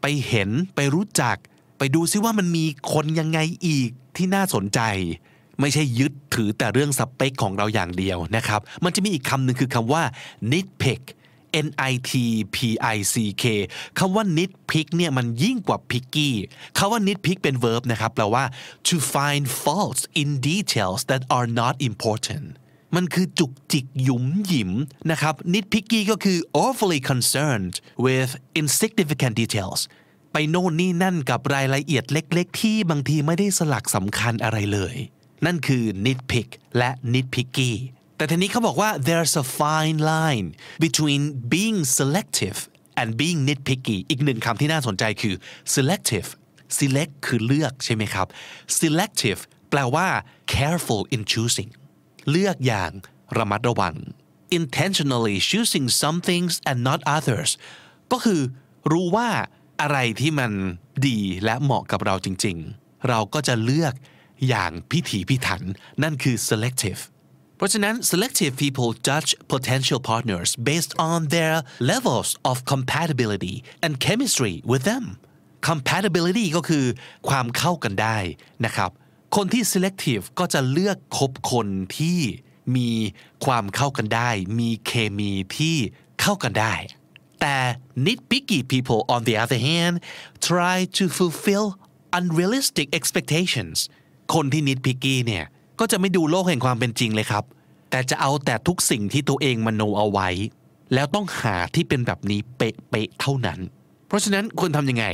[0.00, 1.36] ไปเห็น ไปรู้จัก
[1.78, 4.80] ไปดูซิว่ามันมีคนยังไงอีกที่น่าสนใจ
[5.60, 10.02] ไม่ใช่ยึดถือแต่เรื่องสเปคของเราอย่างเดียวนะครับ มันจะมีอีกคำหนึ่งคือคำว่า
[10.52, 11.02] nitpick
[11.66, 12.12] N I T
[12.54, 12.56] P
[12.94, 13.44] I C K
[13.98, 16.30] คำว่า nitpick เนี่ยมันยิ่งกว่า picky
[16.78, 18.44] คำว่า nitpick เป็น verb นะครับ แปลว่า
[18.88, 22.46] to find faults in details that are not important
[22.96, 24.72] มันคือจุกจิกหยุมหยิม
[25.10, 28.30] นะครับ nitpicky ก็คือ overly concerned with
[28.60, 29.80] insignificant details
[30.32, 34.96] ไปโน่นนี่นั่นกับรายละเอียดเล็ก ๆ ที่บางทีไม่ได้สลักสำคัญอะไรเลย
[35.46, 37.72] นั่นคือ nitpick และ nitpicky
[38.16, 40.48] แต่ทีนี้เขาบอกว่า there's a fine line
[40.84, 41.22] between
[41.54, 42.58] being selective
[43.00, 45.34] and being nitpicky อีกหนึ่งคำที่น่าสนใจคือ
[45.74, 46.28] selective
[46.78, 48.26] select คือเลือกใช่ไหมครับ
[48.78, 50.08] selective แปลว่า
[50.54, 51.70] careful in choosing
[52.30, 52.92] เลือกอย่าง
[53.38, 53.94] ระมัดระวัง
[54.58, 57.50] intentionally choosing some things and not others
[58.12, 58.40] ก็คือ
[58.92, 59.28] รู้ว่า
[59.80, 60.52] อะไรที่มัน
[61.06, 63.94] ดีและเหมาะกับเราจริง ๆ เราก็จะเลือก
[64.48, 65.62] อย่างพิถีพิถัน
[66.02, 67.00] นั่นคือ selective
[67.56, 71.56] เพราะฉะนั้น selective people judge potential partners based on their
[71.92, 75.04] levels of compatibility and chemistry with them
[75.68, 76.84] compatibility ก็คือ
[77.28, 78.18] ความเข้ากันได้
[78.64, 78.90] นะครับ
[79.36, 81.66] คนที่ selective ก็จะเลือกคบคน
[81.98, 82.20] ที่
[82.76, 82.90] มี
[83.44, 85.76] ความเข้ากันได้ มีเคมีที่
[86.20, 86.74] เข้ากันได้
[87.40, 87.56] แต่
[88.06, 89.94] nitpicky people on the other hand
[90.48, 91.66] try to fulfill
[92.18, 93.76] unrealistic expectations
[94.34, 95.44] คนที่ nitpicky เนี่ย
[95.80, 97.44] ก็จะไม่ดูโลกแห่งความเป็นจริงเลยครับ
[97.90, 100.28] แต่จะเอาแต่ทุกสิ่งที่ตัวเองมโนเอาไว้
[100.94, 103.58] แล้วต้องหาที่เป็นแบบนี้เป๊ะๆเท่านั้น
[104.06, 105.06] เพราะฉะนั้นควรทำยังไง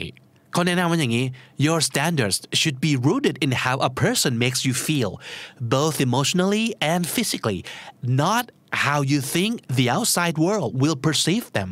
[0.52, 1.26] เขาแนะนำว่าอย่างนี้
[1.66, 5.10] your standards should be rooted in how a person makes you feel
[5.76, 7.60] both emotionally and physically
[8.24, 8.44] not
[8.86, 11.70] how you think the outside world will perceive them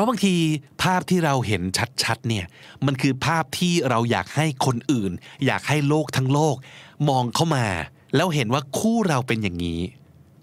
[0.00, 0.34] เพราะบางที
[0.82, 1.62] ภาพที่เราเห็น
[2.02, 2.44] ชัดๆเนี่ย
[2.86, 5.12] มันคือภาพที่เราอยากให้คนอื่น
[5.46, 6.56] อยากให้โลกทั้งโลก
[7.08, 7.66] มองเข้ามา
[8.16, 9.80] แล้วเห็นว่าคู่เราเป็นอย่างนี้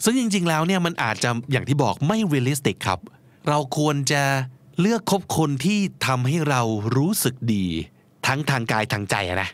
[0.03, 2.99] ซึ่งจริง ๆ แล้วเนี่ยมันอาจจะอย่างที่บอกไม่ realistic ครับ
[3.47, 4.23] เราควรจะ
[4.79, 6.61] เลือกคบคนที่ทำให้เรา
[6.97, 7.65] รู้สึกดี
[8.27, 9.49] ทั้งทางกายทางใจนะ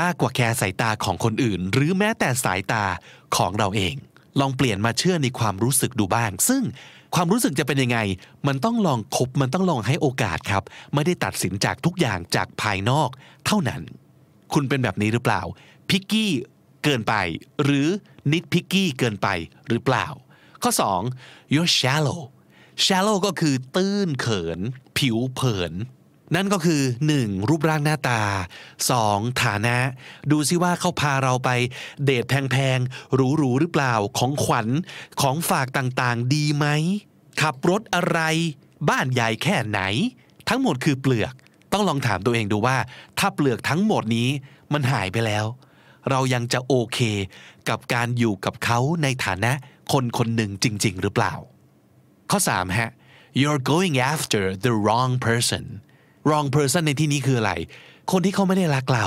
[0.00, 2.84] มากกว่าแค่สายตาของคนอื่น หรือแม้แต่สายตา
[3.36, 3.94] ของเราเอง
[4.40, 6.62] ลองเปลี่ยนมาเชื่อในความรู้สึกดูบ้าง ซึ่ง
[7.14, 7.98] ความรู้สึกจะเป็นยังไง
[8.46, 10.62] มันต้องลองคบมันต้องลองให้โอกาสครับ
[10.94, 13.08] ไม่ได้ตัดสินจากทุกอย่างจากภายนอก
[13.46, 13.82] เท่านั้น
[14.52, 15.42] คุณเป็นแบบนี้หรือเปล่า
[15.90, 16.32] พิกกี้
[16.84, 17.14] เกินไป
[17.64, 17.88] หรือ
[18.32, 19.28] นิดพิกกี้เกินไป
[19.68, 20.06] หรือเปล่า
[20.62, 20.70] ข้อ
[21.12, 22.20] 2 you're shallow
[22.84, 24.58] shallow ก็คือตื้นเขิน
[24.98, 25.72] ผิวเผิน
[26.34, 26.82] นั่นก็คือ
[27.16, 27.48] 1.
[27.48, 28.22] รูปร่างหน้าตา
[28.80, 29.42] 2.
[29.42, 29.76] ฐานะ
[30.30, 31.50] ดูซิว่าเขาพาเราไป
[32.04, 34.68] เดทแพงๆ หรูๆหรือเปล่าของขวัญ
[35.20, 36.66] ของฝากต่างๆ ดีไหม
[37.40, 38.20] ขับรถอะไร
[38.88, 39.80] บ้านใหญ่แค่ไหน
[40.48, 41.34] ทั้งหมดคือเปลือก
[41.72, 42.76] ต้องลองถามตัวเองดูว่า
[43.18, 44.28] ถ้าเปลือกทั้งหมดนี้
[44.72, 45.44] มันหายไปแล้ว
[46.10, 46.98] เรายังจะโอเค
[47.68, 49.52] กับการอยู่กับเขาในฐานะ
[49.92, 51.34] คนคนหนึ่งจริง ๆ หรือเปล่า
[52.30, 52.90] ข้อ 3 ฮะ
[53.40, 55.64] you're going after the wrong person
[56.28, 57.52] wrong person ในที่นี้คืออะไร
[58.12, 59.06] คนที่เขาไม่ได้รักเรา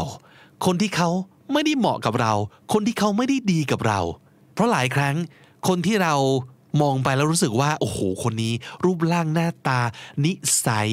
[0.65, 1.09] คนที่เขา
[1.53, 2.34] ไม่ได้เหมาะกับเรา
[2.74, 3.99] คนที่เขาไม่ได้ดีกับเรา
[4.53, 5.15] เพราะหลายครั้ง
[5.67, 6.15] คนที่เรา
[6.82, 8.53] มองไปแล้วรู้สึกว่าโอ้โหคนนี้
[8.84, 9.80] รูปร่างหน้าตา
[10.26, 10.34] นิ
[10.65, 10.89] สัย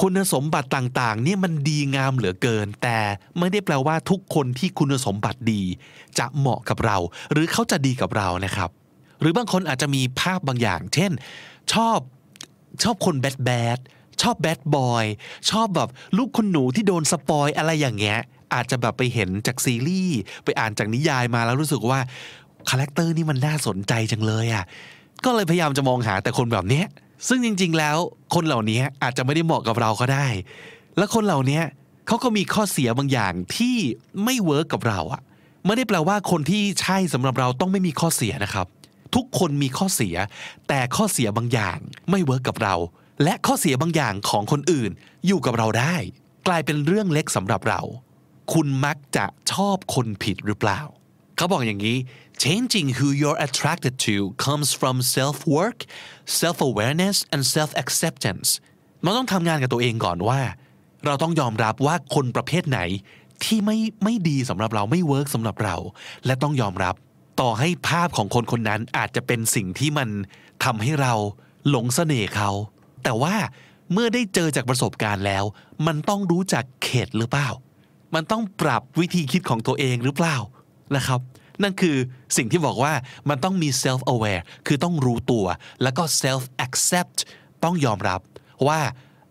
[0.00, 2.98] คุณสมบัติต่างๆ เนี่ยมันดีงามเหลือเกิน แต่
[3.38, 5.62] ไม่ได้แปลว่าทุกคนที่คุณสมบัติดี
[6.18, 6.96] จะเหมาะกับเรา
[7.32, 8.70] หรือเขาจะดีกับเรานะครับ
[9.20, 11.12] หรือบางคนอาจจะมีภาพบางอย่าง เช่น
[11.72, 11.98] ชอบ
[12.82, 13.78] ชอบคน bad bad
[14.22, 15.04] ชอบ bad boy
[15.50, 18.18] ชอบแบบลูกคุณหนูที่โดน spoil อะไรอย่างเงี้ย
[18.54, 21.98] อาจจะแบบไปเห็นจากซีรีส์ไปอ่านจากนิยายมาแล้วรู้สึกว่า
[22.70, 24.64] character นี่มันน่าสนใจจังเลยอะ่ะ
[25.24, 26.86] ก็เลยพยายามจะมองหาแต่คนแบบเนี้ย
[27.28, 27.96] ซึ่งจริง ๆ แล้ว
[28.34, 30.26] คนเหล่านี้อาจจะไม่ได้เหมาะกับเราก็ได้
[30.98, 31.60] และคนเหล่านี้
[32.06, 33.76] เขาก็มีข้อเสียบางอย่างที่
[34.24, 35.20] ไม่ work กับเราอะ
[35.66, 38.66] ไม่ได้แปลว่าคนที่ใช่สำหรับเราต้องไม่มีข้อเสียนะครับ
[39.14, 40.16] ทุกคนมีข้อเสีย
[40.68, 41.78] แต่ข้อเสียบางอย่าง
[42.10, 42.74] ไม่ work กับเรา
[43.22, 44.90] และข้อเสียบางอย่างของคนอื่น
[45.26, 45.96] อยู่กับเราได้
[46.46, 47.80] กลายเป็นเรื่องเล็กสำหรับเรา
[48.52, 50.80] คุณมักจะชอบคนผิดหรือเปล่า
[51.36, 51.96] เขาบอกอย่างนี้
[52.44, 55.78] changing who you're attracted to comes from self work
[56.40, 58.48] self awareness and self acceptance
[59.04, 60.40] มันต้องทำงานกับตัวเองก่อนว่า
[61.04, 62.80] เราต้องยอมรับว่าคนประเภทไหน
[63.44, 65.76] ที่ไม่ไม่ดีสำหรับเราไม่เวิร์กสำหรับเรา
[66.26, 66.94] และต้องยอมรับ
[67.40, 70.08] ต่อให้ภาพของคนคนนั้นอาจจะเป็นสิ่งที่มัน
[70.64, 71.12] ทำให้เรา
[71.68, 72.50] หลงเสน่ห์เขา
[73.04, 73.34] แต่ว่า
[73.92, 75.44] เมื่อได้เจอจากประสบการณ์แล้ว
[75.86, 77.48] มันต้องรู้จักเข็ดหรือเปล่า
[78.14, 80.36] มันต้องปรับวิธีคิดของตัวเองหรือเปล่า
[80.96, 81.20] นะครับ
[81.62, 81.96] นั่นคือ
[82.36, 82.92] สิ่งที่บอกว่า
[83.28, 85.46] มันต้องมี self aware คือต้องรู้ตัว
[85.82, 87.18] แล้วก็ self accept
[87.64, 88.20] ต้องยอมรับ
[88.66, 88.80] ว่า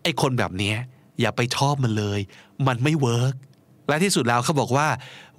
[0.02, 0.74] ไอ้คนแบบนี้
[1.20, 2.20] อย่าไปชอบมันเลย
[2.66, 3.34] มันไม่เวิร์ก
[3.88, 4.88] และที่สุดแล้วเขาบอกว่า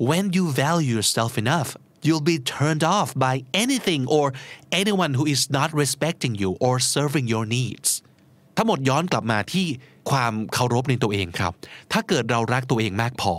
[0.09, 1.69] when you value yourself enough
[2.05, 4.25] you'll be turned off by anything or
[4.81, 7.89] anyone who is not respecting you or serving your needs
[8.55, 9.65] ทั้งหมดย้อนกลับมาที่
[10.09, 11.53] ความเคารพในตัวเองครับ
[11.91, 13.35] ถ้าเกิดเรารักตัวเองมากพอ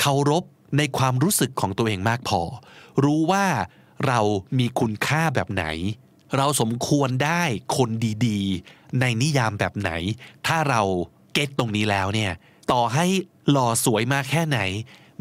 [0.00, 0.44] เคารพ
[0.78, 2.40] ในความรู้สึกของตัวเองมากพอ
[3.04, 3.46] รู้ว่า
[4.06, 4.20] เรา
[4.58, 5.64] มีคุณค่าแบบไหน
[6.36, 7.42] เราสมควรได้
[7.76, 7.90] คน
[8.26, 9.90] ดีๆ ในนิยามแบบไหน
[10.46, 10.82] ถ้าเรา
[11.32, 12.32] เก็ตตรงนี้แล้วเนี่ย
[12.72, 13.06] ต่อให้
[13.50, 14.60] หล่อสวยมากแค่ไหน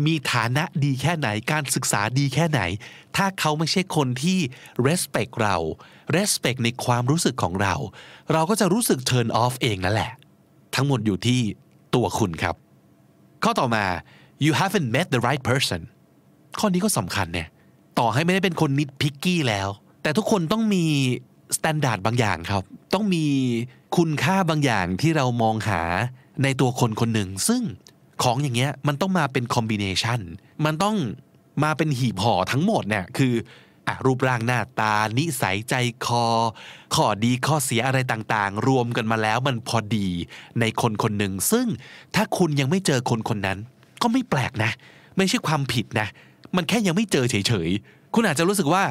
[0.05, 2.61] มีฐานะดีแค่ไหน การศึกษาดีแค่ไหน
[3.17, 4.39] ถ้าเขาไม่ใช่คนที่
[4.87, 5.57] respect เรา
[6.15, 7.75] respect ในความรู้สึกของเรา
[8.33, 10.11] เราก็จะรู้สึก turn off เองนั่นแหละ
[10.75, 11.39] ทั้งหมดอยู่ที่
[11.95, 12.55] ตัวคุณครับ
[13.43, 13.85] ข้อต่อมา
[14.45, 15.81] you haven't met the right person
[16.59, 17.47] ข้อนี้ก็สำคัญเนี่ย
[17.99, 19.69] ต่อให้ไม่ได้เป็นคน nitpicky แล้ว
[20.03, 20.85] แต่ทุกคนต้องมี
[21.57, 23.25] standard บางอย่างครับ ต้องมี
[23.97, 25.81] คุณค่าบางอย่างที่เรามองหา
[26.43, 27.61] ในตัวคนคนหนึ่ง ซึ่ง
[28.23, 30.19] ของอย่างเงี้ยมันต้องมาเป็น combination
[30.65, 30.95] มันต้อง
[31.63, 33.33] มาเป็นหีบห่อทั้งหมดเนี่ยคือ
[34.05, 35.75] รูปร่างหน้าตา นิสัยใจ
[36.05, 36.25] คอ
[36.95, 40.07] ข้อดีข้อเสียอะไรต่างๆ รวมกันมาแล้วมันพอดี
[40.59, 41.67] ในคนคนหนึ่ง ซึ่ง
[42.15, 43.57] ถ้าคุณยังไม่เจอคนคนนั้น
[44.01, 44.71] ก็ไม่แปลกนะ
[45.17, 46.07] ไม่ใช่ความผิดนะ
[46.55, 48.83] มันแค่ยังไม่เจอเฉยๆ คุณอาจจะรู้สึกว่า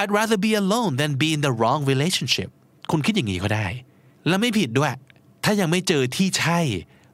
[0.00, 2.48] I'd rather be alone than be in the wrong relationship
[2.90, 3.66] คุณคิดอย่างนี้ก็ได้
[4.28, 4.92] แล้วไม่ผิดด้วย
[5.44, 6.60] ถ้ายังไม่เจอที่ใช่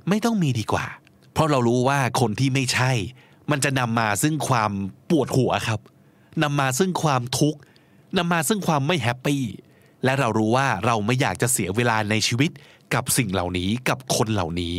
[0.09, 0.87] ไม่ต้องมีดีกว่า
[1.33, 2.93] เพราะเรารู้ว่าคนที่ไม่ใช่
[3.51, 4.73] มันจะนำมาซึ่งความ
[5.11, 5.81] ปวดหัวครับ
[6.43, 7.61] นำมาซึ่งความทุกข์
[8.18, 9.43] นำมาซึ่งความไม่แฮปปี้
[10.05, 12.51] และเรารู้ว่าเราไม่อยากจะเสียเวลาในชีวิต
[12.95, 14.74] กับสิ่งเหล่านี้กับคนเหล่านี้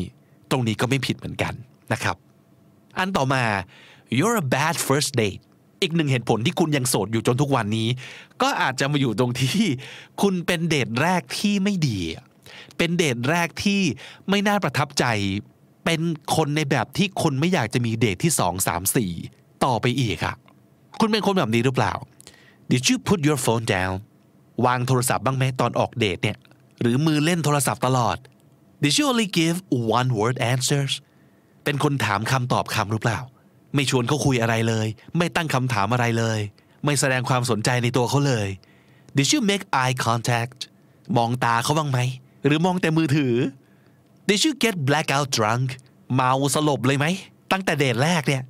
[0.52, 1.54] ตรงนี้ก็ไม่ผิดเหมือนกัน
[1.94, 2.16] นะครับ
[2.98, 3.44] อันต่อมา
[4.18, 5.42] you're a bad first date
[5.82, 7.88] อีกหนึ่งเหตุผลที่คุณยังโสดอยู่จนทุกวันนี้
[8.42, 9.64] ก็อาจจะมาอยู่ตรงที่
[10.22, 12.00] คุณเป็นเดทแรกที่ไม่ดี
[12.78, 13.82] เป็นเดทแรกที่
[14.30, 15.06] ไม่น่าประทับใจ
[15.86, 16.02] เป็น
[16.36, 19.12] คนในแบบที่คนไม่อยากจะมีเดทที่สองสามสี่
[19.66, 20.36] ต่อไปอีกอะ
[21.00, 21.94] คุณเป็นคนแบบนี้หรือเปล่า
[22.72, 23.96] Did you put your phone down
[24.66, 26.38] วางโทรศัพท์บ้างไหมตอนออกเดทเนี่ย
[26.82, 28.18] หรือมือเล่นโทรศัพท์ตลอด
[28.84, 29.58] Did you only give
[29.98, 30.94] one word answers
[31.64, 33.20] เป็นคนถามคำตอบคำหรือเปล่า
[33.76, 34.88] ไม่ชวนเขาคุยอะไรเลย
[35.18, 36.40] ไม่ตั้งคำถามอะไรเลย
[36.86, 38.48] ไม่แสดงความสนใจในตัวเขาเลย
[39.18, 40.60] Did you make eye contact
[41.18, 42.00] มองตาเขาบ้างไหม
[42.46, 43.34] หรือมองแต่มือถือ
[44.30, 45.68] Did you get blackout drunk
[46.16, 47.06] เมาสลบเลยไหม
[47.52, 48.44] ตั้งแต่เดทแรกเนี่ย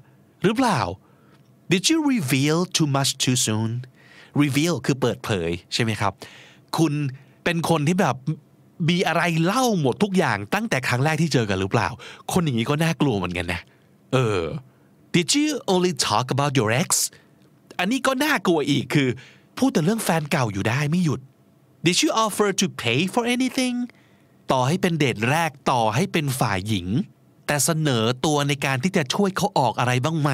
[0.43, 0.79] หรือเปล่า
[1.71, 3.71] Did you reveal too much too soon
[4.43, 6.13] reveal คือเปิดเผยใช่ไหมครับ
[6.77, 6.93] คุณ
[7.43, 8.15] เป็นคนที่แบบ
[8.89, 11.89] มีอะไรเล่าหมดทุกอย่างตั้งแต่ครั้งแรกที่เจอกันหรือเปล่า
[12.31, 13.61] คนอย่างนี้ก็น่ากลัวเหมือนกันนะ
[14.13, 14.41] เออ
[15.15, 16.89] Did you only talk about your ex
[17.79, 19.09] อันนี้ก็น่ากลัวอีกคือ
[19.57, 21.19] พูดแต่เรื่องแฟนเก่าอยู่ได้ไม่หยุด
[21.85, 23.75] Did you offer to pay for anything
[24.51, 26.87] ต่อให้เป็นเดทแรกต่อให้เป็นฝ่ายหญิง
[27.47, 30.31] แต่เสนอตัวในการที่จะช่วยเขาออกอะไรบ้างไหม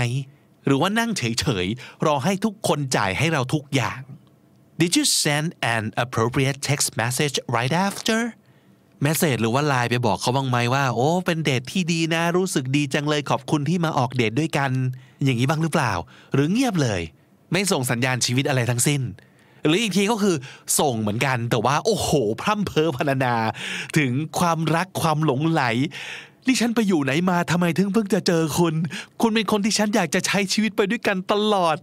[0.68, 4.00] หรือว่านั่งเฉยๆ รอให้ทุกคนจ่ายให้เราทุกอย่าง
[4.82, 8.20] Did you send an appropriate text message right after
[9.02, 14.72] เมสเซจหรือว่าไลน์ไปบอกเขาบ้างไหมว่า โอ้เป็นเดทที่ดีนะ รู้สึกดีจังเลยขอบคุณที่มาออกเดทด้วยกัน
[15.24, 15.94] อย่างนี้บ้างหรือเปล่า
[16.34, 17.02] หรือเงียบเลย
[17.52, 19.02] ไม่ส่งสัญญาณชีวิตอะไรทั้งสิ้น
[19.66, 20.36] หรืออีกทีก็คือ
[20.80, 22.10] ส่งเหมือนกันแต่ว่า โอ้โห
[22.42, 23.36] พร่ำเพ้อพรรณนา
[23.98, 25.64] ถึงความรักความหลงไหล
[26.48, 28.74] นี่ฉันไปอยู่ไหนมาทำไมถึงเพิ่งจะเจอคุณ
[29.22, 31.78] คุณเป็นคนที่ฉันอยากจะใช้ชีวิตไปด้วยกันตลอด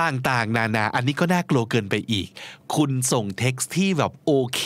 [0.00, 2.28] ต่างๆ นานา อันนี้ก็น่ากลัวเกินไปอีก
[2.74, 4.62] คุณส่งเท็กซ์ที่แบบโอเค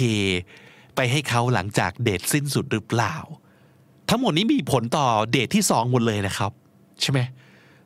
[0.96, 3.14] ไปให้เขาหลังจากเดทสิ้นสุดหรือเปล่า
[4.08, 6.52] ทั้งหมดนี้มีผลต่อเดทที่สองหมดเลยนะครับ
[7.00, 7.20] ใช่ไหม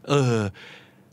[0.08, 0.36] เออ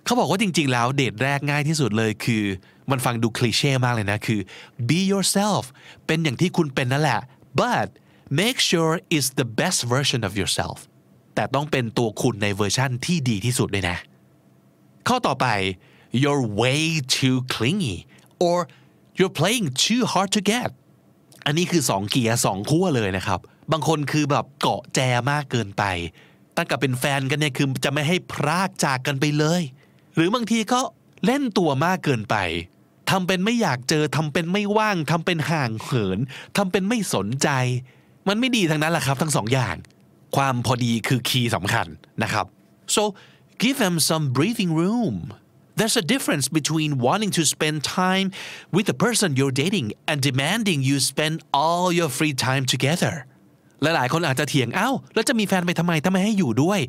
[0.05, 2.43] เขาบอกว่าจริง ๆ แล้วเดทแรกง่ายที่สุดเลยคือ
[2.91, 4.39] มันฟังดูคลีเช่มากเลยนะคือ
[4.87, 5.63] be yourself
[6.05, 7.19] เป็นอย่างที่คุณเป็นนั่นแหละ
[7.59, 7.87] but
[8.41, 10.77] make sure it's the best version of yourself
[11.35, 13.97] แต่ต้องเป็นตัวคุณในเวอร์ชั่นที่ดีที่สุดเลยนะ
[15.07, 15.47] ข้อต่อไป
[16.21, 16.83] you're way
[17.17, 17.97] too clingy
[18.45, 18.57] or
[19.17, 20.69] you're playing too hard to get
[21.45, 23.39] อันนี้คือสองเกียร์สองขั้วเลยนะครับ
[23.71, 24.99] บางคนคือแบบเกาะแจ
[25.31, 25.83] มากเกินไป
[26.57, 29.61] ตั้งแต่เป็นแฟนกันเนี่ยคือจะไม่ให้พรากจากกันไปเลย
[30.15, 30.81] หรือบางทีก็
[31.25, 32.35] เล่นตัวมากเกินไป
[33.09, 36.19] ทำเป็นไม่อยากเจอทำเป็นไม่ว่างทำเป็นห่างเหิน
[36.57, 37.49] ทำเป็นไม่สนใจ
[38.27, 39.75] มันไม่ดีทั้งนั้นแหละครับทั้งสองอย่าง
[40.35, 41.87] ความพอดีคือคีย์สำคัญ
[42.23, 42.45] นะครับ
[42.95, 43.03] so
[43.63, 45.15] give them some breathing room
[45.79, 48.27] There's a difference between wanting to spend time
[48.75, 53.15] with the person you're dating and demanding you spend all your free time together
[53.81, 56.79] หลายๆคนอาจจะเถียงเอ้า แล้วจะมีแฟนไปทำไมถ้าไม่ให้อยู่ด้วย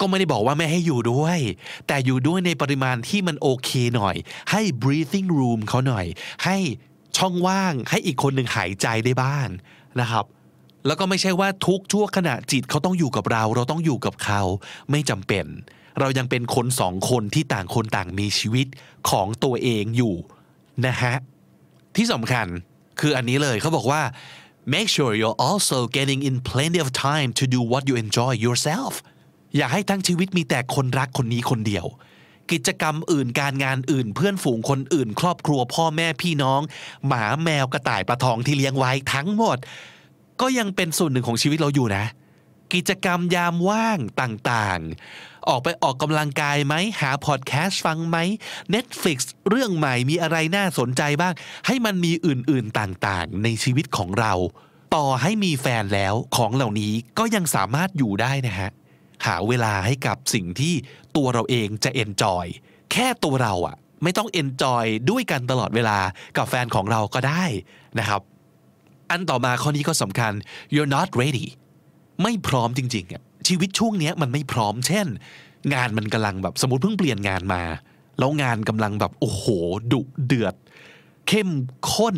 [0.00, 1.38] ก็ไม่ได้บอกว่าไม่ให้อยู่ด้วย
[1.86, 4.16] แต่อยู่ด้วยในปริมาณที่มันโอเคหน่อย
[4.50, 6.06] ให้ breathing room เขาหน่อย
[6.44, 6.56] ให้
[7.16, 9.48] ช่องว่างให้อีกคนหนึ่งหายใจได้บ้าง
[10.00, 10.24] นะครับ
[10.86, 14.42] แล้วก็ไม่ใช่ว่าทุกชั่วขณะจิตเขาต้องอยู่กับเรา เราต้องอยู่กับเขา
[14.90, 15.46] ไม่จำเป็น
[16.00, 18.66] เรายังเป็นคนสองคนที่ต่างคนต่างมีชีวิต
[19.10, 20.14] ของตัวเองอยู่
[20.86, 21.14] นะฮะ
[21.96, 22.46] ที่สำคัญ
[23.00, 24.02] คืออันนี้เลยเขาบอกว่า
[24.72, 28.92] make sure you're also getting in plenty of time to do what you enjoy yourself
[29.56, 31.86] อย่าให้ทั้งชีวิตมีแต่คนรักคนนี้คนเดียว
[32.52, 36.60] กิจกรรมอื่นการงานอื่น เพื่อนฝูงคนอื่น ครอบครัวพ่อแม่พี่น้อง
[37.06, 39.58] หมาแมวกระต่ายปลาทองที่เลี้ยงไว้ทั้งหมด
[40.40, 42.04] ก็ยังเป็นส่วนหนึ่งของชีวิตเราอยู่นะ
[42.72, 48.16] กิจกรรมยามว่างต่างๆ ออกไปออกกำลังกายไหม หาพอดแคสต์ฟังไหม
[48.74, 49.18] Netflix
[49.48, 51.34] เรื่องใหม่มีอะไรน่าสนใจบ้าง
[51.66, 54.32] ให้มันมีอื่นๆต่างๆ ในชีวิตของเรา
[54.94, 58.70] ต่อให้มีแฟนแล้วของเหล่านี้ก็ยังสามารถอยู่ได้นะฮะ
[59.26, 60.74] หาเวลาให้กับสิ่งที่
[61.16, 62.44] ตัวเราเองจะเอนจอย
[62.92, 65.98] แค่ตัวเราอะไม่ต้องเอนจอยด้วยกันตลอดเวลา
[66.36, 67.44] กับแฟนของเราก็ได้
[67.98, 68.20] นะครับ
[69.10, 70.32] อันต่อมาข้อนี้ก็สำคัญ
[70.74, 71.46] you're not ready
[72.22, 75.06] ไม่พร้อมจริงๆอะชีวิตช่วงนี้มันไม่พร้อม เช่น
[75.74, 77.62] งานมันกำลังแบบสมมติเพิ่งเปลี่ยนงานมา
[78.18, 79.44] แล้วงานกำลังแบบโอ้โห
[79.92, 80.54] ดุเดือด
[81.28, 81.50] เข้ม
[81.92, 82.16] ข้น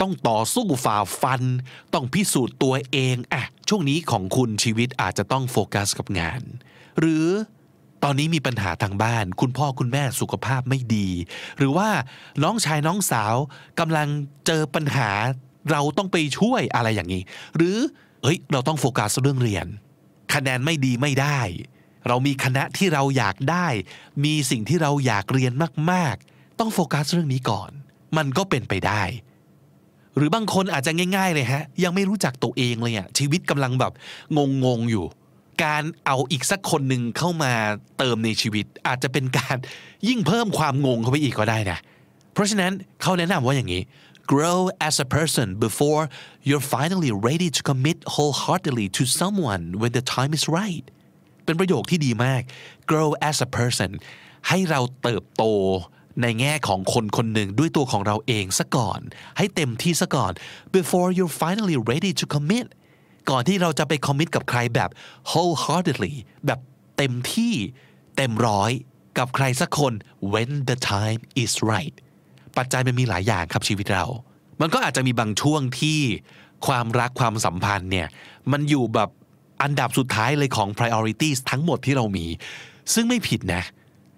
[0.00, 1.42] ต้องต่อสู้ฝ่าฟัน
[1.94, 6.42] ต้องพิสูจน์ตัวเองอะช่วงนี้ของคุณชีวิตอาจจะต้องโฟกัสกับงาน
[7.00, 7.26] หรือ
[8.04, 11.08] ตอนนี้มีปัญหาทางบ้าน คุณพ่อคุณแม่สุขภาพไม่ดี
[11.58, 11.88] หรือว่า
[12.42, 13.34] น้องชายน้องสาว
[13.80, 14.08] กำลัง
[14.46, 15.10] เจอปัญหา
[15.70, 17.22] เราต้องไปช่วยอะไรอย่างนี้
[17.56, 17.76] หรือ
[18.22, 19.66] เอ้ยเราต้องโฟกัสเรื่องเรียน
[20.34, 21.40] คะแนนไม่ดีไม่ได้
[22.08, 23.66] เรามีคณะที่เราอยากได้
[24.24, 25.52] มีสิ่งที่เราอยากเรียน
[25.92, 27.70] มากๆ ต้องโฟกัสเรื่องนี้ก่อน
[28.16, 29.02] มันก็เป็นไปได้
[30.16, 33.92] หรือบางคนอาจจะง่าย ๆ เลยฮะ ยังไม่รู้จักตัวเองเลยอะชีวิตกำลังแบบ
[34.64, 35.04] งงๆอยู่
[35.64, 37.52] การเอาอีกสักคนหนึ่งเข้ามา
[37.98, 39.56] เติมในชีวิต อาจจะเป็นการ
[40.08, 41.78] ยิ่งเพิ่มความงงเข้าไปอีกก็ได้นะ
[42.32, 43.82] เพราะฉะนั้นเขาแนะนำว่าอย่างนี้
[44.32, 46.02] grow as a person before
[46.46, 50.86] you're finally ready to commit wholeheartedly to someone when the time is right
[51.44, 52.42] เป็นประโยคที่ดีมาก
[52.90, 53.90] grow as a person
[54.48, 55.44] ให้เราเติบโต
[56.22, 59.00] ในแง่ของคนคนหนึ่งด้วยตัวของเราเองซะก่อน
[59.36, 60.32] ให้เต็มที่ซะก่อน
[60.76, 62.66] before you're finally ready to commit
[63.30, 64.90] ก่อนที่เราจะไปคอมมิตกับใครแบบ
[65.30, 66.14] wholeheartedly
[66.46, 66.60] แบบ
[66.98, 67.54] เต็มที่
[68.16, 68.70] เต็มร้อย
[69.18, 69.92] กับใครสักคน
[70.32, 71.96] when the time is right
[72.58, 74.06] ปัจจัยมันมีหลายอย่างครับชีวิตเรา
[74.60, 76.00] มันก็อาจจะมีบางช่วงที่
[76.66, 78.08] ความรักความสัมพันธ์เนี่ย
[78.52, 79.10] มันอยู่แบบ
[79.62, 82.26] อันดับสุดท้ายเลยของ priorities ทั้งหมดที่เรามี
[82.94, 83.62] ซึ่งไม่ผิดนะ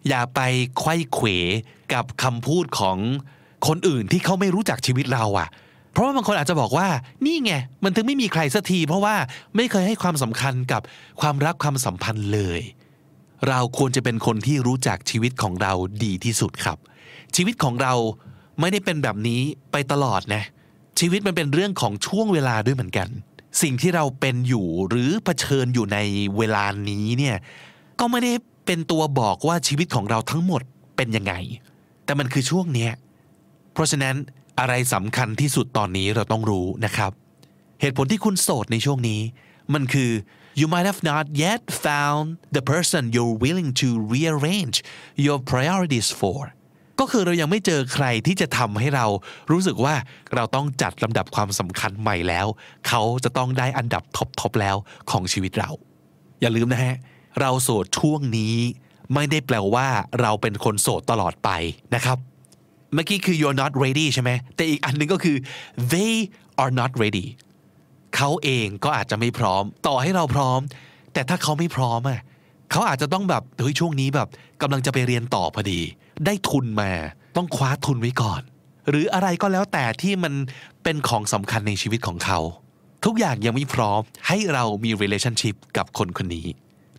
[0.08, 0.40] อย่าไป
[0.78, 1.26] ไขว้เขว
[1.94, 2.98] กับคำพูดของ
[3.68, 5.48] คนอื่นที่เขาไม่รู้จักชีวิตเราอะ่ะ
[5.92, 6.88] เพราะว่าบางคนอาจจะบอกว่า
[7.26, 7.52] นี่ไง
[7.84, 9.14] มันถึงไม่มีใครสักที เพราะว่า
[9.56, 10.82] ไม่เคยให้ความสำคัญกับ
[11.20, 12.60] ความรักความสัมพันธ์เลย
[13.48, 15.72] เราควรจะเป็นคนที่รู้จักชีวิตของเรา
[16.04, 16.78] ดีที่สุดครับ
[17.36, 17.94] ชีวิตของเรา
[18.60, 19.40] ไม่ได้เป็นแบบนี้
[19.72, 20.42] ไปตลอดนะ
[21.00, 23.08] ชีวิตมันเป็นเรื่องของช่วงเวลาด้วยเหมือนกัน
[23.62, 25.98] สิ่งที่เราเป็นอยู่หรือเผชิญอยู่ใน
[26.36, 27.36] เวลานี้เนี่ย
[28.00, 28.32] ก็ไม่ได้
[28.66, 30.62] เป็นตัวบอกว่าชีวิตของเราทั้งหมด
[30.96, 31.34] เป็นยังไง
[32.04, 32.92] แต่มันคือช่วงเนี้ย
[33.72, 34.14] เพราะฉะนั้น
[34.60, 37.12] อะไรสำคัญที่สุดตอนนี้เราต้องรู้นะครับ
[37.80, 39.20] เหตุผลที่คุณโสดในช่วงนี้
[39.74, 40.10] มันคือ
[40.60, 42.26] you might have not yet found
[42.56, 44.76] the person you're willing to rearrange
[45.26, 46.38] your priorities for
[47.04, 49.06] ก็คือเรายังไม่เจอใครที่จะทำให้เรา
[49.50, 49.94] รู้สึกว่า
[50.34, 52.46] เราต้องจัดลำดับความสำคัญใหม่แล้ว
[52.88, 54.76] เขาจะต้องได้อันดับท็อปๆแล้ว
[55.10, 55.70] ของชีวิตเรา
[56.40, 56.96] อย่าลืมนะฮะ
[57.40, 58.54] เราโสดช่วงนี้
[59.14, 59.88] ไม่ได้แปลว่า
[60.20, 61.50] เราเป็นคนโสดตลอดไป
[61.94, 62.18] นะครับ
[62.94, 65.36] เมื่อกี้คือ you're not ready ใช่ไหม แต่อีกอันหนึงก็คือ
[65.92, 66.14] they
[66.62, 67.26] are not ready
[68.16, 70.60] เขาเองก็อาจจะไม่พร้อม ต่อให้เราพร้อม
[71.12, 72.20] แต่ถ้าเขาไม่พร้อมอะ
[72.70, 74.28] เขาอาจจะต้องแบบเฮ้ยช่วงนี้แบบ
[74.62, 75.80] กำลังจะไปเรียนต่อพอดี
[76.26, 76.90] ได้ทุนมา
[77.36, 78.42] ต้องคว้าทุนไว้ก่อน
[78.88, 80.34] หรืออะไรก็แล้วแต่ที่มัน
[80.82, 82.38] เป็นของสำคัญในชีวิตของเขา
[83.04, 86.46] ทุกอย่างยังไม่พร้อมให้เรามี relationship กับคนคนนี้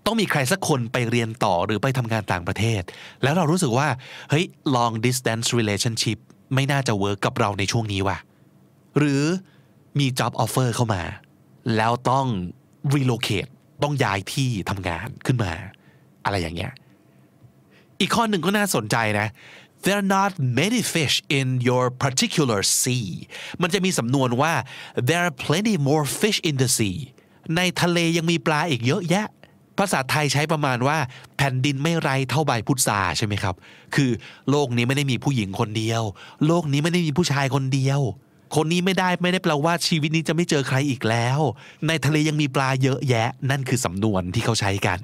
[0.05, 2.81] ต้องมีใครสักคนไปเรียนต่อหรือไปทำงานต่างประเทศ
[3.23, 3.87] แล้วเรารู้สึกว่า
[4.29, 4.45] เฮ้ย
[4.75, 6.17] long distance relationship
[6.53, 8.17] ไม่น่าจะเวิร์กกับเราในช่วงนี้ว่ะ
[8.97, 9.23] หรือ
[9.99, 11.03] มี job offer เข้ามา
[11.77, 12.25] แล้วต้อง
[12.93, 13.51] relocate
[13.83, 15.51] ต้องย้ายที่ทำงานขึ้นมา
[16.25, 16.71] อะไรอย่างเงี้ย
[17.99, 19.27] อีกข้อหนึ่งก็น่าสนใจนะ
[19.83, 23.09] there are not many fish in your particular sea
[23.61, 24.53] มันจะมีสำนวนว่า
[25.07, 26.97] there are plenty more fish in the sea
[27.55, 29.27] ในทะเลยังมีปลาอีกเยอะแยะ
[29.79, 30.97] ภาษาไทยใช้ประมาณว่า
[31.37, 33.55] แผ่นดินไม่ไรเท่าใบพุทราใช่ไหมครับ
[33.95, 34.11] คือ
[34.49, 36.01] โลกนี้ไม่ได้มีผู้หญิงคนเดียว
[36.47, 37.99] โลกนี้ไม่ได้มีผู้ชายคนเดียว
[38.55, 41.39] คนนี้ไม่ได้ไม่ได้แปลว่าชีวิตนี้จะไม่เจอใครอีกแล้ว
[41.87, 44.99] ในทะเลยังมีปลาเยอะแยะ นั่นคือสำนวนที่เขาใช้กัน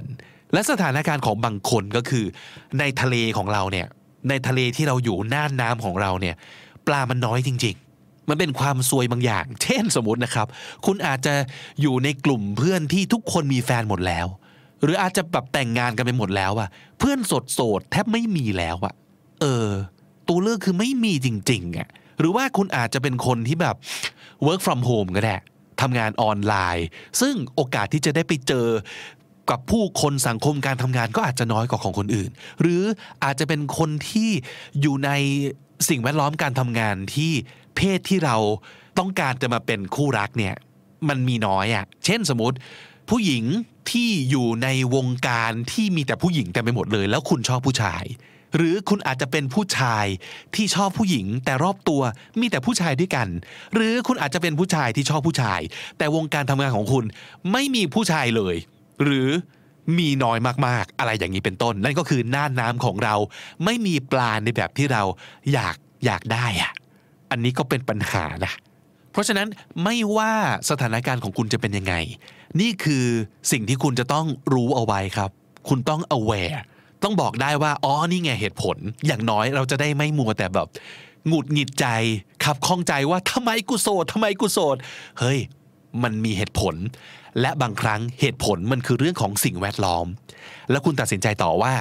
[0.53, 2.25] และสถานการณ์ของบางคนก็คือ
[2.79, 3.87] ในทะเลของเราเนี่ย
[4.29, 6.35] ในทะเลที่เราอยู่น่านน้ำของเราเนี่ย
[6.87, 10.47] ปลามันน้อยจริง ๆ มันเป็นความซวยบางอย่าง เช่นสมมตินะครับ
[10.85, 11.33] คุณอาจจะ
[11.81, 14.27] อยู่ในกลุ่มเพื่อนที่ทุกคนมีแฟนหมดแล้ว
[14.83, 16.69] หรืออาจจะแบบแต่งงานกันไปหมดแล้วอะ
[16.99, 18.93] เพื่อนสดโสดๆแทบไม่มีแล้วอะ
[19.41, 19.67] เออ
[20.27, 21.87] ตัวเลือกคือไม่มีจริงๆอะ
[22.19, 23.75] หรือว่าคุณอาจจะเป็นคนที่แบบ
[24.45, 25.37] work from home ก็ได้
[25.81, 26.87] ทำงานออนไลน์
[27.21, 28.67] ซึ่งโอกาสที่จะได้ไปเจอ
[29.51, 32.29] กับผู้คนสังคมการทำงานก็อาจจะน้อยกว่าของคนอื่น
[32.61, 32.83] หรือ
[33.23, 34.29] อาจจะเป็นคนที่
[34.81, 35.11] อยู่ใน
[35.89, 37.31] สิ่งแวดล้อมการทำงานที่
[37.75, 38.37] เพศที่เรา
[38.99, 40.55] ต้องการจะมาเป็นคู่รักเนี่ย
[41.09, 42.57] มันมีน้อยอะ่ะ เช่นสมมติ
[43.09, 43.43] ผู้หญิง
[43.91, 48.03] ที่อยู่ในวงการที่มีแต่ผู้หญิงเต็มไปหมดเลย แล้วคุณชอบผู้ชาย
[48.55, 50.05] หรือคุณอาจจะเป็นผู้ชาย
[50.55, 52.01] ที่ชอบผู้หญิง แต่รอบตัว
[52.39, 53.27] มีแต่ผู้ชายด้วยกัน
[53.73, 55.59] หรือคุณอาจจะเป็นผู้ชายที่ชอบผู้ชาย
[55.97, 57.05] แต่วงการทำงานของคุณ
[57.51, 58.55] ไม่มีผู้ชายเลย
[59.03, 59.29] หรือ
[59.97, 60.37] มีน้อย
[60.67, 63.15] มากๆ อะไรอย่างนี้เป็นต้น นั่นก็คือหน้าน้ำของเรา
[63.65, 65.03] ไม่มีปลาในแบบที่เรา
[65.53, 65.75] อยาก
[66.05, 66.71] อยากได้อะ
[67.31, 68.53] อันนี้ก็เป็นปัญหานะ
[69.11, 69.47] เพราะฉะนั้น
[69.83, 70.33] ไม่ว่า
[70.69, 71.93] สถานการณ์ของคุณจะเป็นยังไง
[72.61, 73.05] นี่คือ
[73.51, 75.29] สิ่งที่คุณจะต้องรู้เอาไว้ครับ
[75.69, 76.59] คุณต้อง aware
[77.03, 78.77] ต้องบอกได้ว่า อ๋อ นี่ไงเหตุผล
[79.07, 80.67] อย่างน้อยเราจะได้ไม่มัวแต่แบบ
[81.27, 81.85] หงุดหงิดใจ
[82.43, 84.77] ขับข้องใจว่าทำไมกูโสดทำไมกูโสด
[85.19, 85.39] เฮ้ย
[86.03, 86.75] มันมีเหตุผล
[87.41, 90.05] และบางครั้งเหตุผลมันคือเรื่องของสิ่งแวดล้อม
[90.69, 91.73] แล้วคุณตัดสินใจต่อว่า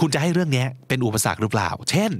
[0.00, 2.10] คุณจะให้เรื่องนี้เป็นอุปสรรคหรือเปล่า เช่น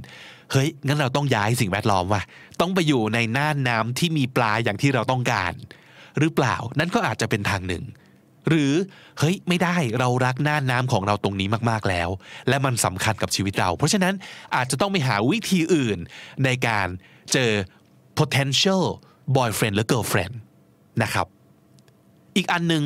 [0.51, 2.23] เฮ้ย งั้นเราต้องย้ายสิ่งแวดล้อมว่ะ
[2.59, 5.53] ต้องไปอยู่ในน่านน้ำที่มีปลาอย่างที่เราต้องการ
[6.19, 7.83] หรือเปล่า นั่นก็อาจจะเป็นทางหนึ่ง
[8.49, 8.73] หรือ
[9.19, 12.09] เฮ้ย ไม่ได้ เรารักน่านน้ำของเราตรงนี้มากๆแล้ว
[12.49, 14.13] และมันสำคัญกับชีวิตเรา เพราะฉะนั้น
[14.55, 15.97] อาจจะต้องไปหาวิธีอื่น
[16.45, 16.87] ในการ
[17.33, 17.51] เจอ
[18.19, 18.83] potential
[19.37, 20.35] boyfriend หรือ girlfriend
[21.03, 21.27] นะครับ
[22.35, 22.83] อีกอันหนึ่ง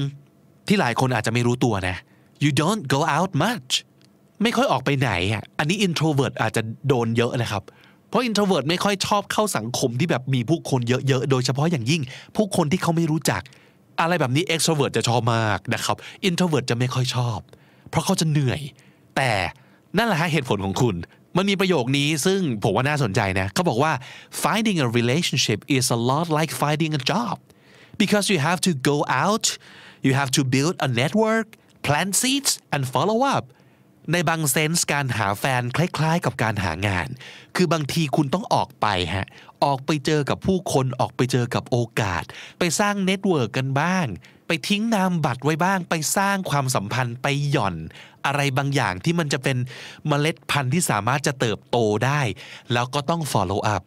[0.67, 1.95] ที่หลายคนอาจจะไม่รู้ตัวนะ
[2.43, 3.71] you don't go out much
[4.43, 7.63] ไม่ค่อยออกไปไหนอะอันนี้ introvert อาจจะโดนเยอะนะครับ
[8.09, 12.01] เพราะ introvert ไม่ค่อยชอบเข้าสังคมที่แบบมีผู้คนเยอะๆ โดยเฉพาะอย่างยิ่ง
[12.35, 13.41] ผู้คนที่เขาไม่รู้จัก
[14.01, 15.97] อะไรแบบนี้ extrovert จะชอบมากนะครับ
[16.29, 17.39] introvert จะไม่ค่อยชอบ
[17.89, 18.61] เพราะเขาจะเหนื่อย
[19.15, 19.31] แต่
[19.97, 20.95] นั่นแหละฮะเหตุผลของคุณ
[21.37, 23.91] มันมีประโยคนี้ซึ่งผมว่าน่าสนใจนะเขาบอกว่า
[24.43, 27.35] finding a relationship is a lot like finding a job
[28.03, 29.45] because you have to go out
[30.05, 31.47] you have to build a network
[31.85, 33.45] plant seeds and follow up
[34.11, 37.07] ในบาง sense การหาแฟนคล้ายๆ กับการหางาน
[37.55, 39.27] คือบางทีคุณต้องออกไปฮะ
[39.63, 42.23] ออกไปเจอกับผู้คน ออกไปเจอกับโอกาส
[42.59, 44.05] ไปสร้าง network กันบ้าง
[44.47, 47.75] ไปทิ้งนามบัตรไว้บ้าง ไปสร้างความสัมพันธ์ ไปหย่อน
[48.25, 49.57] อะไรบางอย่างที่มันจะเป็น
[50.07, 52.21] เมล็ดพันธุ์ที่สามารถจะเติบโตได้
[52.73, 53.83] แล้วก็ต้อง follow up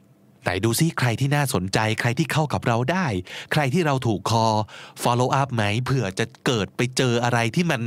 [0.47, 3.07] ไหนดูซิใครที่น่าสนใจ ใครที่เข้ากับเราได้
[3.53, 4.47] ใครที่เราถูกคอ
[5.03, 7.81] follow up ไหมเผื่อจะเกิดไปเจออะไรที่มัน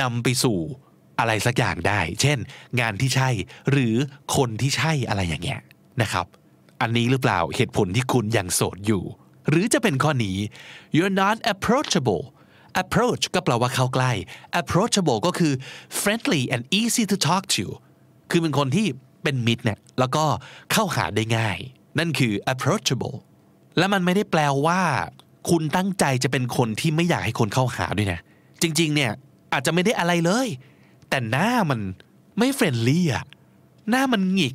[0.00, 0.58] นำไปสู่
[1.18, 2.38] อะไรสักอย่างได้ เช่น
[2.80, 3.30] งานที่ใช่
[3.70, 3.94] หรือ
[4.36, 5.60] คนที่ใช่อะไรอย่างเงี้ย
[6.02, 6.26] นะครับ
[6.80, 9.02] อันนี้หรือเปล่าเหตุผลที่คุณยังโสดอยู่
[9.48, 10.36] หรือจะเป็นข้อนี้
[10.96, 12.22] you're not approachable
[12.82, 14.12] approach ก็แปลว่าเข้าใกล้
[14.60, 15.52] approachable ก็คือ
[16.00, 17.66] friendly and easy to talk to
[18.30, 18.86] คือเป็นคนที่
[19.22, 20.24] เป็นมิตรเนี่ยแล้วก็
[20.72, 21.58] เข้าหาได้ง่าย
[21.98, 23.16] นั่นคือ approachable
[23.78, 24.80] และมันไม่ได้แปลว่า
[25.50, 28.20] คุณตั้งใจจะเป็นคนที่ไม่อยากให้คนเข้าหาด้วยนะ
[28.62, 29.12] จริง ๆ เนี่ย
[29.52, 30.48] อาจจะไม่ได้อะไรเลย
[31.08, 31.80] แต่หน้ามัน
[32.38, 33.24] ไม่เฟรนลี่อะ
[33.90, 34.54] หน้ามันหงิก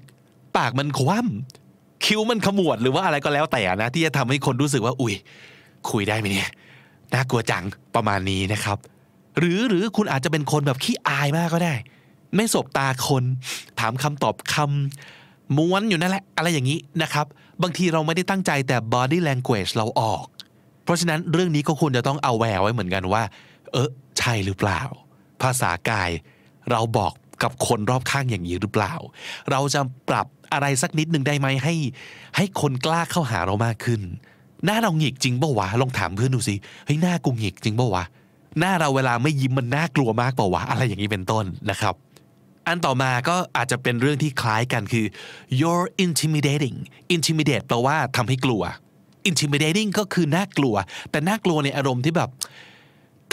[0.57, 5.15] ปากมันคว่ำคิ้วมันขมวดหรือว่าอะไรก็แล้วแต่นะที่จะทำให้คนรู้สึกว่า อุ้ย
[5.89, 6.49] คุยได้ไหมเนี่ย
[7.13, 7.63] น่ากลัวจัง
[7.95, 8.77] ประมาณนี้นะครับ
[9.37, 11.75] หรือหรือคุณอาจจะเป็นคนแบบขี้อายมากก็ได้
[12.35, 13.23] ไม่สบตาคน
[13.79, 15.18] ถามคำตอบคำ
[15.57, 17.25] ม้วนอยู่นั่นแหละ อะไรอย่างนี้นะครับ
[17.63, 20.25] บางทีเราไม่ได้ตั้งใจแต่ body language เราออก
[20.83, 23.23] เพราะฉะนั้นเรื่องนี้ก็ควรจะต้องเอาแววไว้เหมือนกันว่า
[23.71, 23.89] เออ
[24.19, 24.81] ใช่หรือเปล่า
[25.41, 26.09] ภาษากาย
[26.71, 28.93] เราบอกกับคนรอบข้างอย่างนี้หรือเปล่า
[29.51, 31.75] เราจะปรับอะไรสักนิดหนึ่งได้ไหมให้
[32.35, 34.01] ให้คนกล้าเข้าหาเรามากขึ้น
[34.65, 38.03] หน้าเราหงิกจริงเปล่าวะลองถามเพื่อนดูสิเฮ้ยหน้ากูหงิกจริงเปล่าวะ
[38.59, 41.95] หน้าเราเวลาไม่ยิ้มมันน่ากลัวมากเปล่าวะอะไรอย่างนี้เป็นต้นนะครับ
[42.67, 45.05] อันต่อมาก็อาจจะเป็นเรื่องที่คล้ายกันคือ
[45.59, 46.77] you're intimidating
[47.15, 48.61] intimidate แปลว่าทำให้กลัว
[49.29, 50.75] intimidating ก็คือน่ากลัว
[51.11, 52.29] แต่น่ากลัวในอารมณ์ที่แบบ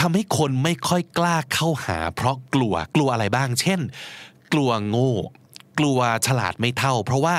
[0.01, 3.81] ทำให้คนไม่ค่อยกล้าเข้าหา เพราะกลัวกลัวอะไรบ้าง เช่น
[4.53, 5.15] กลัวโง่
[5.79, 7.37] กลัวฉลาดไม่เท่า เพราะว่า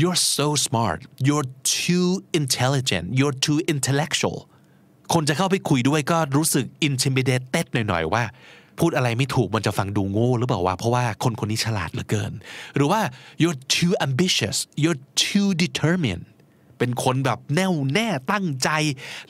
[0.00, 1.48] you're so smart you're
[1.78, 2.10] too
[2.40, 4.38] intelligent you're too intellectual
[5.12, 8.24] คนจะเข้าไปคุยด้วยก็รู้สึก intimidated หน่อยๆว่า
[8.80, 12.32] พูดอะไรไม่ถูกมันจะฟังดูโง่หรือเปล่าวะเพราะว่าคนคนนี้ฉลาดเหลือเกิน
[12.76, 13.00] หรือว่า
[13.42, 16.24] you're too ambitious you're too determined
[16.78, 18.70] เป็นคนแบบแน่วแน่ตั้งใจ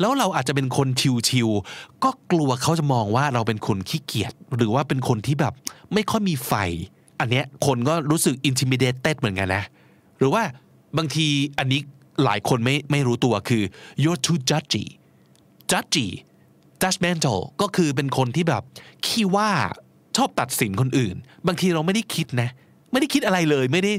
[0.00, 0.88] แล้วเราอาจจะเป็นคน
[1.28, 5.54] ชิวๆก็กลัวเขาจะมองว่าเราเป็นคนขี้เกียจหรือว่าเป็นคนที่แบบ
[5.94, 6.52] ไม่ค่อยมีไฟ
[7.20, 9.64] อันเนี้ยคนก็รู้สึก intimidated เหมือนกันนะ
[10.18, 10.42] หรือว่า
[10.96, 11.26] บางที
[11.58, 11.80] อันนี้
[12.24, 13.62] หลายคนไม่ไม่รู้ตัวคือ
[14.02, 14.84] you're too judgy
[15.70, 16.08] judgy
[16.82, 18.62] judgmental ก็คือเป็นคนที่แบบ
[19.06, 19.50] ขี้ว่า
[20.16, 21.16] ชอบตัดสินคนอื่น
[21.46, 22.48] บางทีเราไม่ได้คิดนะ
[22.92, 23.92] ไม่ได้คิดอะไรเลยไม่ได้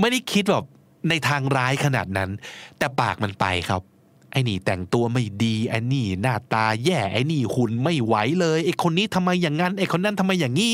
[0.00, 0.64] ไม่ได้คิดแบบ
[1.08, 2.30] ในทางร้ายขนาดนั้น
[2.78, 3.82] แต่ปากมันไปครับ
[4.32, 10.72] ไอ้นี่แต่งตัวไม่ดีไอ้นี่หน้าตาแย่ไอ้นี่หุ่นไม่ไหวเลยไอ้คนนี้ทำไมอย่างนั้นไอ้คนนั้นทำไมอย่างนี้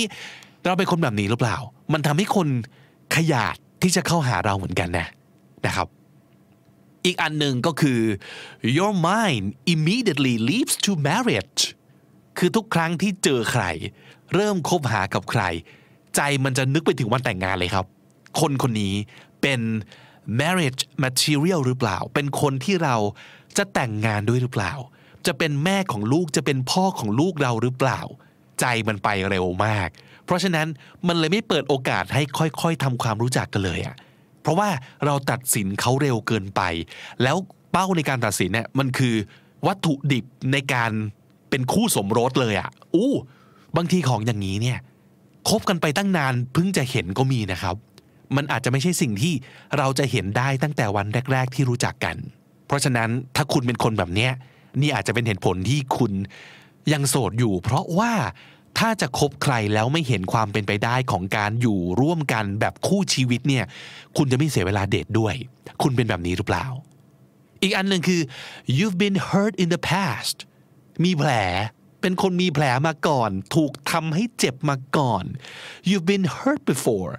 [0.64, 1.56] เราเป็นคนแบบนี้หรือเปล่า
[1.92, 2.48] มันทำให้คน
[3.16, 5.06] ขยาดที่จะเข้าหาเราเหมือนกันนะ
[5.66, 5.86] นะครับ
[7.04, 8.00] อีกอันหนึ่งก็คือ
[8.76, 9.44] your mind
[9.74, 11.62] immediately leads to marriage
[12.38, 13.64] คือทุกครั้งที่เจอใคร
[14.34, 15.42] เริ่มคบหากับใคร
[16.16, 17.86] ใจมันจะนึกไปถึงวันแต่งงานเลยครับ
[18.40, 18.94] คนคนนี้
[19.42, 19.60] เป็น
[20.40, 22.96] marriage material หรือเปล่า เป็นคนที่เรา
[23.56, 24.72] จะแต่งงานด้วยหรือเปล่า
[25.26, 28.00] จะเป็นแม่ของลูกจะเป็นพ่อของลูกเราหรือเปล่า
[28.60, 29.88] ใจมันไปเร็วมาก
[30.24, 30.66] เพราะฉะนั้น
[31.06, 33.96] มันเลยไม่เปิดโอกาสให้ค่อยๆทำความรู้จักกันเลยอะ
[34.42, 34.68] เพราะว่า
[35.04, 36.62] เราตัดสินเขาเร็วเกินไป
[37.22, 37.36] แล้ว
[37.72, 39.14] เป้าในการตัดสินเนี่ยมันคือ
[39.66, 40.90] วัตถุดิบในการ
[41.50, 43.12] เป็นคู่สมรสเลยอะอู้
[43.76, 44.78] บางทีของอย่างนี้เนี่ย
[45.48, 47.76] คบกันไปตั้งนานเพิ่งจะเห็นก็มีนะครับ
[48.36, 49.34] มันอาจจะไม่ใช่สิ่งที่
[49.78, 52.16] เราจะเห็นได้ตั้งแต่วันแรก ๆ ที่รู้จักกัน
[52.66, 54.32] เพราะฉะนั้นถ้าคุณเป็นคนแบบเนี้ย
[54.80, 56.12] นี่อาจจะเป็นเหตุผลที่คุณ
[56.92, 58.12] ยังโสดอยู่ เพราะว่า
[58.78, 63.64] ถ้าจะคบใครแล้วไม่เห็นความเป็นไปได้ของการอยู่ร่วมกันแบบคู่ชีวิตเนี่ย
[64.16, 65.34] คุณจะไม่เสียเวลาเดทด้วย
[65.82, 66.66] คุณเป็นแบบนี้หรือเปล่า
[67.62, 68.20] อีกอันหนึ่งคือ
[68.76, 70.36] you've been hurt in the past
[71.04, 71.30] มีแผล
[72.00, 75.24] เป็นคนมีแผลมาก่อน ถูกทำให้เจ็บมาก่อน
[75.88, 77.12] you've been hurt before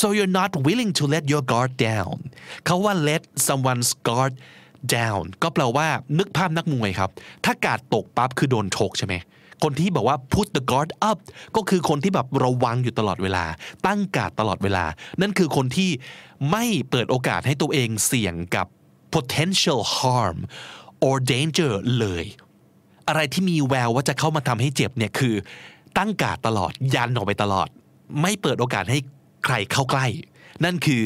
[0.00, 2.16] so you're not willing to let your guard down
[2.64, 4.34] เขาว่า let someone's guard
[4.96, 7.10] down ก็แปลว่านึกภาพนักมวยครับ
[7.44, 9.14] ถ้ากาดตกปั๊บคือโดนชกใช่ไหม
[9.62, 11.18] คนที่บอกว่า put the guard up
[11.56, 13.44] ก็คือคนที่แบบระวังอยู่ตลอดเวลา
[13.86, 14.84] ตั้งการดตลอดเวลา
[15.20, 15.90] นั่นคือคนที่
[16.50, 18.66] ไม่เปิดโอกาสให้ตัวเองเสี่ยงกับ
[19.14, 20.38] potential harm
[21.06, 22.24] or danger เลย
[23.08, 25.34] อะไรที่มีแววว่าจะเข้ามาทำให้เจ็บเนี่ยคือ
[25.98, 27.68] ตั้งการดตลอดยันออกไปตลอด
[28.22, 28.98] ไม่เปิดโอกาสให้
[29.44, 30.06] ใครเข้าใกล้
[30.64, 31.02] นั่นคือ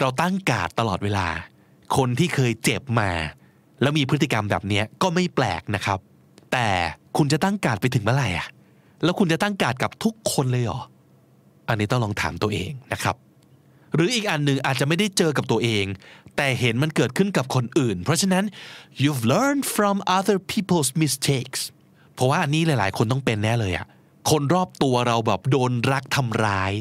[0.00, 1.26] เราตั้งการดตลอดเวลา
[1.96, 3.10] คนที่เคยเจ็บมา
[3.80, 5.98] แล้วมีพฤติกรรมแบบนี้ก็ไม่แปลกนะครับ
[6.54, 6.68] แต่
[7.16, 8.48] คุณจะตั้งการไปถึงเมื่อไหร่อะ
[9.04, 10.80] แล้วคุณจะตั้งการ์ดกับทุกคนเลยเหรอ
[11.68, 13.16] อันนี้ต้องลองถามตัวเองนะครับ
[13.94, 15.84] หรืออีกอันหนึ่งอาจจะไม่ได้เจอกับตัวเอง
[16.36, 18.44] แต่เห็นมันเกิดขึ้นกับคนอื่น เพราะฉะนั้น
[19.02, 21.60] you've learned from other people's mistakes
[22.14, 23.86] เพราะว่าอันนี้หลาย ๆ คนต้องเป็นแน่เลยอะ
[24.30, 26.72] คนรอบตัวเราแบบโดนรักทำร้าย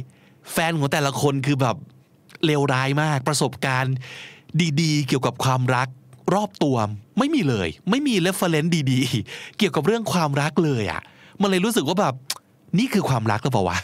[0.52, 1.78] แฟนของแต่ละคนคือแบบ
[2.46, 3.96] เลวร้ายมากประสบการณ์
[4.82, 5.88] ดี ๆ เกี่ยวกับความรัก
[6.34, 6.76] รอบตัว
[7.18, 11.02] ไม่มีเลย ไม่มี reference ดีๆ เกี่ยวกับเรื่องความรักเลยอะ
[11.42, 12.16] มันเลยรู้สึกว่าแบบ
[12.80, 13.80] นี่คือความรักหรือเปล่าวะ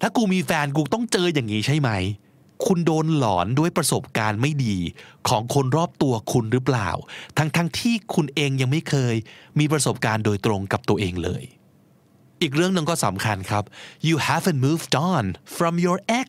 [0.00, 1.90] ถ้ากูมีแฟนกูต้องเจออย่างนี้ใช่ไหม
[2.66, 4.76] คุณโดนหลอนด้วยประสบการณ์ไม่ดี
[5.28, 6.90] ของคนรอบตัวคุณหรือเปล่า
[7.38, 9.14] ทั้งๆทที่คุณเองยังไม่เคย
[9.58, 11.42] มีประสบการณ์โดยตรงกับตัวเองเลย
[12.42, 13.64] อีกเรื่องหนึ่งก็สำคัญครับ
[14.08, 15.24] you haven't moved on
[15.56, 16.28] from your ex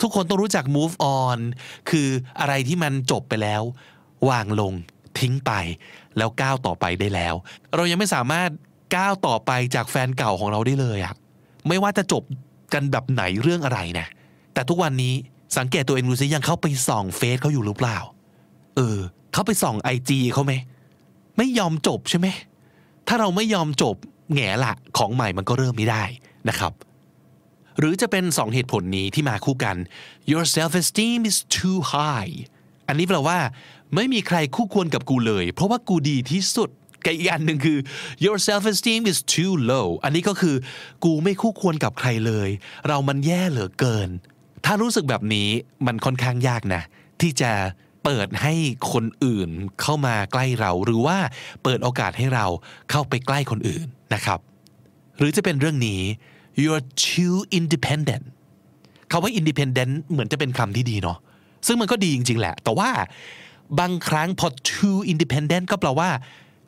[0.00, 1.38] ทุกคนต้องรู้จัก move on
[1.90, 2.08] คือ
[2.40, 3.62] อะไรที่มันจบไปแล้ว
[4.28, 4.72] วางลง
[5.18, 5.52] ทิ้งไป
[6.16, 7.34] แล้วก้าวต่อไปได้แล้ว
[7.76, 8.50] เรายังไม่สามารถ
[8.96, 11.14] ก้าวต่อไปจากแฟนเก่าของเราได้เลยอะ
[11.68, 12.22] ไม่ว่าจะจบ
[12.72, 14.06] กันแบบไหนเรื่องอะไรนะ
[14.54, 15.14] แต่ทุกวันนี้
[15.58, 17.98] สังเกตตัวเองดูซิยังเข้าไปส่องเฟซเขาอยู่หรือเปล่า
[18.76, 18.98] เออ
[19.32, 20.52] เขาไปส่องไอจีเขาไหม
[21.36, 22.26] ไม่ยอมจบใช่ไหม
[23.08, 23.96] ถ้าเราไม่ยอมจบ
[24.34, 26.04] แง่ละของใหม่มันก็เริ่มไม่ได้
[26.48, 26.72] นะครับ
[27.78, 29.76] หรือจะเป็นสองเหตุผลนี้ที่มาคู่กัน
[30.30, 32.32] your self esteem is too high
[32.88, 33.38] อันนี้แปลว่า
[33.94, 36.70] ไม่มีใครคู่ควรกับกูเลย เพราะว่ากูดีที่สุด
[37.04, 37.78] กับอีกอันหนึ่งคือ
[38.24, 40.56] your self esteem is too low อันนี้ก็คือ
[41.04, 42.48] กูไม่คู่ควรกับใครเลย
[42.86, 44.08] เรามันแย่เหลือเกิน
[44.64, 45.48] ถ้ารู้สึกแบบนี้
[45.86, 46.82] มันค่อนข้างยากนะ
[47.20, 47.52] ที่จะ
[48.04, 48.54] เปิดให้
[48.92, 51.18] คนอื่นเข้ามาใกล้เรา หรือว่า
[51.62, 52.46] เปิดโอกาสให้เรา
[52.90, 54.38] เข้าไปใกล้คนอื่นนะครับ
[55.18, 56.00] หรือจะเป็นเรื่องนี้
[56.62, 58.24] you're too independent
[59.10, 61.18] คาว่า independent เหมือนจะเป็นคำที่ดีเนาะ
[61.66, 62.90] ซึ่งมันก็ดีจริง ๆ แหละ แต่ว่า
[63.80, 66.10] บางครั้งพอ too independent ก็แปลว่า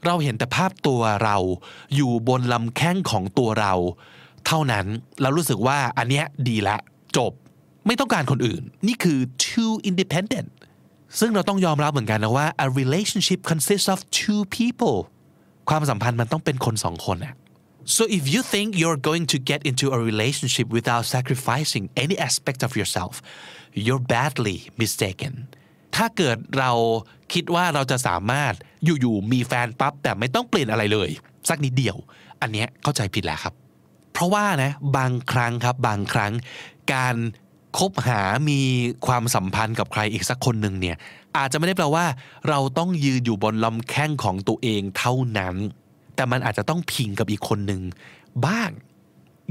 [0.06, 1.36] เราเห็นแต่ภาพตัวเรา
[1.94, 3.74] อยู่บนลำแข้งของตัวเรา
[4.46, 4.86] เท่านั้น
[5.22, 6.78] เรารู้สึกว่าอันเนี้ยดีละ
[7.16, 7.32] จบ
[7.86, 10.48] ไม่ต้องการคนอื่น นี่คือ too independent
[11.18, 14.96] ซึ่งเราต้องยอมรับเหมือนกันนะว่า a relationship consists of two people
[15.70, 17.34] ความสัมพันธ์มันต้องเป็นคนสองคนอะ
[17.96, 22.60] so if you think you're going to get into a relationship without sacrificing any aspect
[22.66, 23.12] of yourself
[23.86, 25.32] you're badly mistaken
[25.96, 26.72] ถ้าเกิดเรา
[27.32, 31.10] คิดว่าเราจะสามารถอยู่ๆมีแฟนปั๊บแต่ไม่ต้องเปลี่ยนอะไรเลย
[31.48, 31.96] สักนิดเดียว
[32.40, 33.54] อันเนี้ยเข้าใจผิดแล้วครับ
[34.12, 36.32] เพราะว่านะบางครั้งครับบางครั้ง
[36.94, 37.16] การ
[37.78, 38.20] คบหา
[38.50, 38.60] มี
[39.06, 40.96] ความสัมพันธ์กับใครอีกสักคนหนึ่งเนี่ย
[41.36, 42.06] อาจจะไม่ได้แปลว่า
[42.48, 45.54] เราต้องยืนอยู่บนลำแข้งของตัวเองเท่านั้น
[46.16, 47.82] แต่มันอาจจะต้องพิงกับอีกคนหนึ่ง
[48.46, 48.70] บ้าง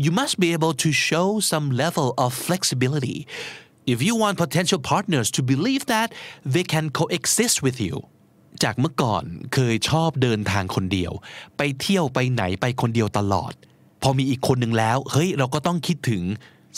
[0.03, 3.17] you must be able to show some level of flexibility
[3.93, 6.09] if you want potential partners to believe that
[6.53, 7.95] they can coexist with you
[8.63, 9.23] จากเมื่อก่อน
[9.53, 11.11] เคยชอบเดินทางคนเดียว
[11.57, 13.53] ไปเที่ยวไปไหนไปคนเดียวตลอด
[14.01, 16.23] พอมีอีกคนหนึ่งแล้ว เฮ้ย เราก็ต้องคิดถึง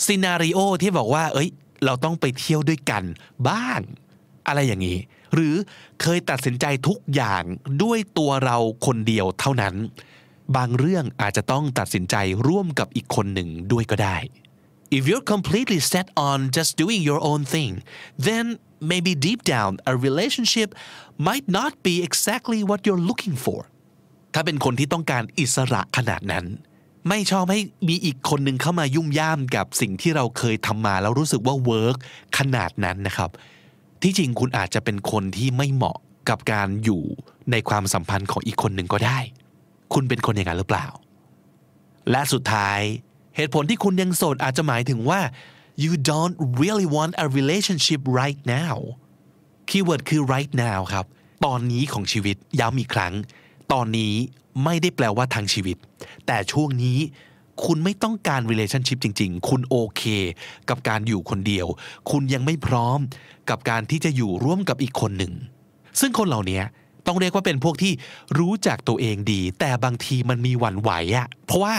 [0.04, 1.48] ซีนารีโอที่บอกว่า เอ้ย
[1.84, 3.04] เราต้องไปเที่ยวด้วยกัน
[3.48, 3.80] บ้าง
[4.48, 4.98] อะไรอย่างนี้
[5.34, 5.54] หรือ
[6.00, 7.42] เคยตัดสินใจทุกอย่าง
[7.82, 8.56] ด้วยตัวเรา
[8.86, 9.74] คนเดียวเท่านั้น
[10.56, 12.16] บางเรื่องอาจจะต้องตัดสินใจ
[12.48, 14.16] ร่วมกับอีกคนหนึ่งด้วยก็ได้
[14.98, 17.84] If you're completely set on just doing your own thing,
[18.18, 20.74] then maybe deep down a relationship
[21.16, 23.60] might not be exactly what you're looking for.
[24.34, 26.44] ถ้าเป็นคนที่ต้องการอิสระขนาดนั้น
[27.08, 31.96] ไม่ชอบให้มีอีกคนหนึ่งเข้ามายุ่มย่ามกับสิ่งที่เราเคยทำมาแล้วรู้สึกว่า work
[32.38, 33.30] ขนาดนั้นนะครับ
[34.02, 37.02] ที่จริงคุณอาจจะเป็นคนที่ไม่เหมาะกับการอยู่
[37.50, 39.18] ในความสัมพันธ์ของอีกคนหนึ่งก็ได้
[39.94, 40.86] คุณเป็นคนอย่างนั้นหรือเปล่า
[42.10, 42.80] และสุดท้าย
[43.40, 45.20] เหตุผลที่คุณยังโสดอาจจะหมายถึงว่า
[45.84, 48.76] you don't really want a relationship right now
[49.68, 51.06] keyword คือ right now ครับ
[51.44, 53.14] ตอนนี้ของชีวิตย้ำอีกครั้ง
[53.72, 54.14] ตอนนี้
[54.64, 55.76] ไม่ได้แปลว่าทั้งชีวิต
[56.26, 56.98] แต่ช่วงนี้
[57.64, 60.02] คุณไม่ต้องการ relationship จริง ๆ คุณโอเค
[60.68, 61.66] กับการอยู่คนเดียว
[62.10, 62.98] คุณยังไม่พร้อม
[63.50, 65.32] กับการที่จะอยู่ร่วมกับอีกคนหนึ่ง
[66.00, 66.60] ซึ่งคนเหล่านี้
[67.06, 67.92] ต้องเรียกว่าเป็นพวกที่
[68.38, 71.76] รู้จักตัวเองดี แต่บางทีมันมีหวั่นไหวอะเพราะว่า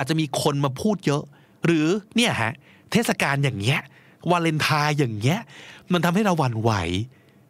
[0.00, 1.22] อาจจะมีคนมาพูดเยอะ
[1.64, 1.86] หรือ
[2.16, 2.52] เนี่ยฮะ
[2.92, 3.80] เทศกาลอย่างเงี้ย
[4.30, 5.40] วาเลนไทน์อย่างเงี้ย
[5.92, 6.72] มันทำให้เราหวั่นไหว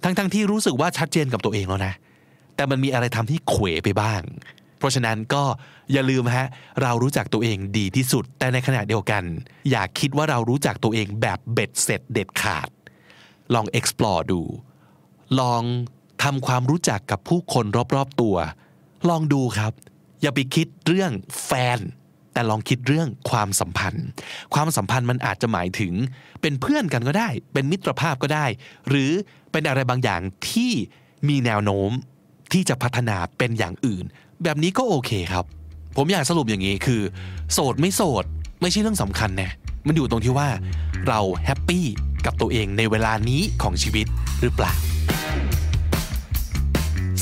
[0.02, 1.94] ทั้งๆทที่รู้สึกว่าชัดเจนกับตัวเองแล้วนะ
[2.56, 4.22] แต่มันมีอะไรทำที่เขวไปบ้าง
[4.78, 5.42] เพราะฉะนั้นก็
[5.92, 6.46] อย่าลืมฮะ
[6.82, 9.22] เรารู้จักตัวเองดีที่สุด แต่ในขณะเดียวกัน
[9.70, 12.68] อย่าคิดว่าเรารู้จักตัวเองแบบเบ็ดเสร็จเด็ดขาด
[13.54, 14.40] ลอง explore ดู
[15.40, 15.62] ลอง
[16.22, 18.36] ทำความรู้จักกับผู้คนรอบๆตัว
[19.08, 19.72] ลองดูครับ
[20.20, 21.12] อย่าไปคิดเรื่อง
[21.44, 21.78] แฟน
[22.32, 24.06] แต่ลองคิดเรื่องความสัมพันธ์
[24.54, 25.92] ความสัมพันธ์มันอาจจะหมายถึง
[26.42, 28.46] เป็นเพื่อนกันก็ได้ เป็นมิตรภาพก็ได้
[28.88, 29.10] หรือ
[29.52, 30.20] เป็นอะไรบางอย่าง
[30.50, 30.72] ที่
[31.28, 31.90] มีแนวโน้ม
[32.52, 34.04] ที่จะพัฒนาเป็นอย่างอื่น
[34.42, 35.44] แบบนี้ก็โอเคครับ
[35.96, 37.02] ผมอยากสรุปอย่างนี้คือ
[37.52, 38.24] โสดไม่โสด
[38.60, 39.52] ไม่ใช่เรื่องสำคัญนะ
[39.86, 40.48] มันอยู่ตรงที่ว่า
[41.08, 41.86] เราแฮปปี้
[42.26, 44.06] กับตัวเองในเวลานี้ของชีวิต
[44.40, 44.72] หรือเปล่า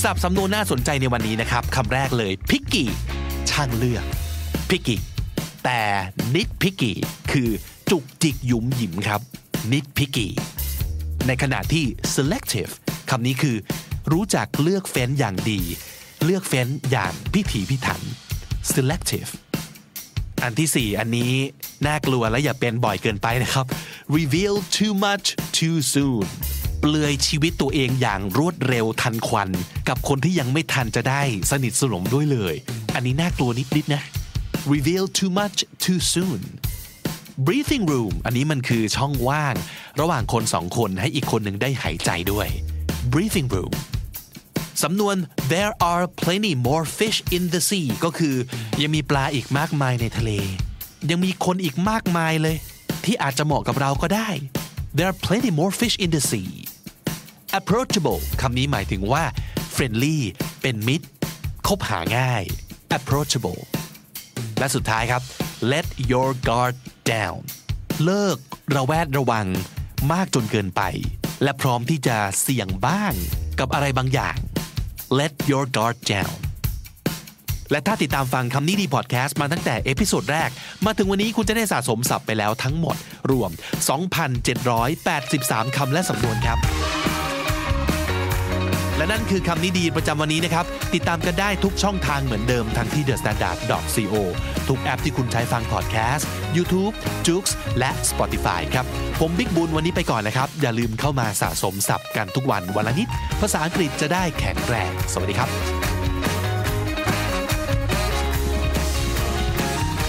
[0.03, 2.85] สับสำนวนน่าสนใจในวันนี้นะครับคำแรกเลย picky
[3.51, 4.05] ช่างเลือก
[4.71, 4.97] picky
[5.64, 5.81] แต่
[6.35, 6.93] nit picky
[7.33, 7.49] คือ
[7.91, 9.21] จุกจิกหยุมหยิมครับ
[9.73, 10.29] nit picky
[11.27, 12.73] ในขณะที่ selective
[13.11, 13.57] คำนี้คือ
[14.12, 15.61] รู้จักเลือกเฟ้นอย่างดี
[16.25, 18.01] เลือกเฟ้นอย่างพิถีพิถัน
[18.73, 19.31] selective
[20.43, 21.33] อันที่ 4 อันนี้
[21.87, 23.66] น่ากลัวและอย่าเป็นบ่อยเกินไปนะครับ
[24.16, 25.27] reveal too much
[25.59, 26.27] too soon
[26.81, 29.51] เปลือยชีวิตตัวเองอย่างรวดเร็วทันควัน
[29.89, 32.55] กับคนที่ยังไม่ทันจะได้สนิทสนมด้วยเลย
[32.95, 34.03] อันนี้น่ากลัวนิดๆนะ
[34.75, 36.41] reveal too much too soon
[37.47, 39.55] breathing room อันนี้มันคือช่องว่าง
[40.01, 42.49] ระหว่างคนสองคนให้อีกคนหนึ่งได้หายใจด้วย
[43.12, 43.73] breathing room
[44.83, 45.16] สำนวน
[45.53, 48.35] there are plenty more fish in the sea ก็คือ
[48.83, 50.31] ยังมีปลาอีกมากมายในทะเล
[51.11, 52.57] ยังมีคนอีกมากมายเลย
[53.05, 54.29] ที่อาจจะเหมาะกับเราก็ได้
[54.97, 56.53] there are plenty more fish in the sea
[57.59, 59.25] approachable คำนี้หมายถึงว่า
[59.75, 60.19] friendly
[60.62, 61.07] เป็นมิตร
[61.69, 62.43] คบหาง่าย
[62.97, 63.61] approachable
[64.59, 65.23] และสุดท้ายครับ
[65.73, 66.75] let your guard
[67.13, 67.39] down
[68.05, 68.37] เลิก
[68.75, 69.47] ระแวดระวัง
[70.13, 70.83] มากจนเกินไป
[71.43, 73.13] และพร้อมที่จะเสี่ยงบ้าง
[73.59, 74.37] กับอะไรบางอย่าง
[75.19, 76.37] let your guard down
[77.71, 80.51] และถ้าติดตามฟังคำนี้ดีพอดแคสต์มาตั้งแต่ episode แรก
[80.87, 82.97] มาถึงวันนี้คุณจะได้สะสมศัพท์ไปแล้วทั้งหมด
[83.31, 83.51] รวม
[84.45, 86.59] 2,783 คำและสำนวนครับ
[88.99, 93.59] และนั่นคือคำนี้ดีประจำวันนี้นะครับ ติดตามกันได้ทุกช่องทางเหมือนเดิมทั้งที่ The Standard
[94.13, 94.15] co
[94.69, 96.95] ทุกแอปที่คุณใช้ฟังพอดแคสต์ YouTube
[97.27, 97.45] j o o x
[97.79, 98.87] และ Spotify ครับ
[99.21, 103.09] ผมบิ๊กบุญวันนี้ไปก่อนนะครับ อย่าลืมเข้ามาสะสมศัพท์กันทุกวันวันละนิด
[103.41, 105.51] ภาษาอังกฤษจะได้แข็งแรง สวัสดีครับ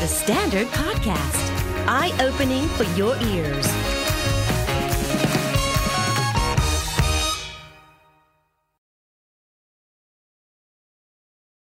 [0.02, 1.44] The Standard Podcast,
[2.00, 3.68] eye opening for your ears.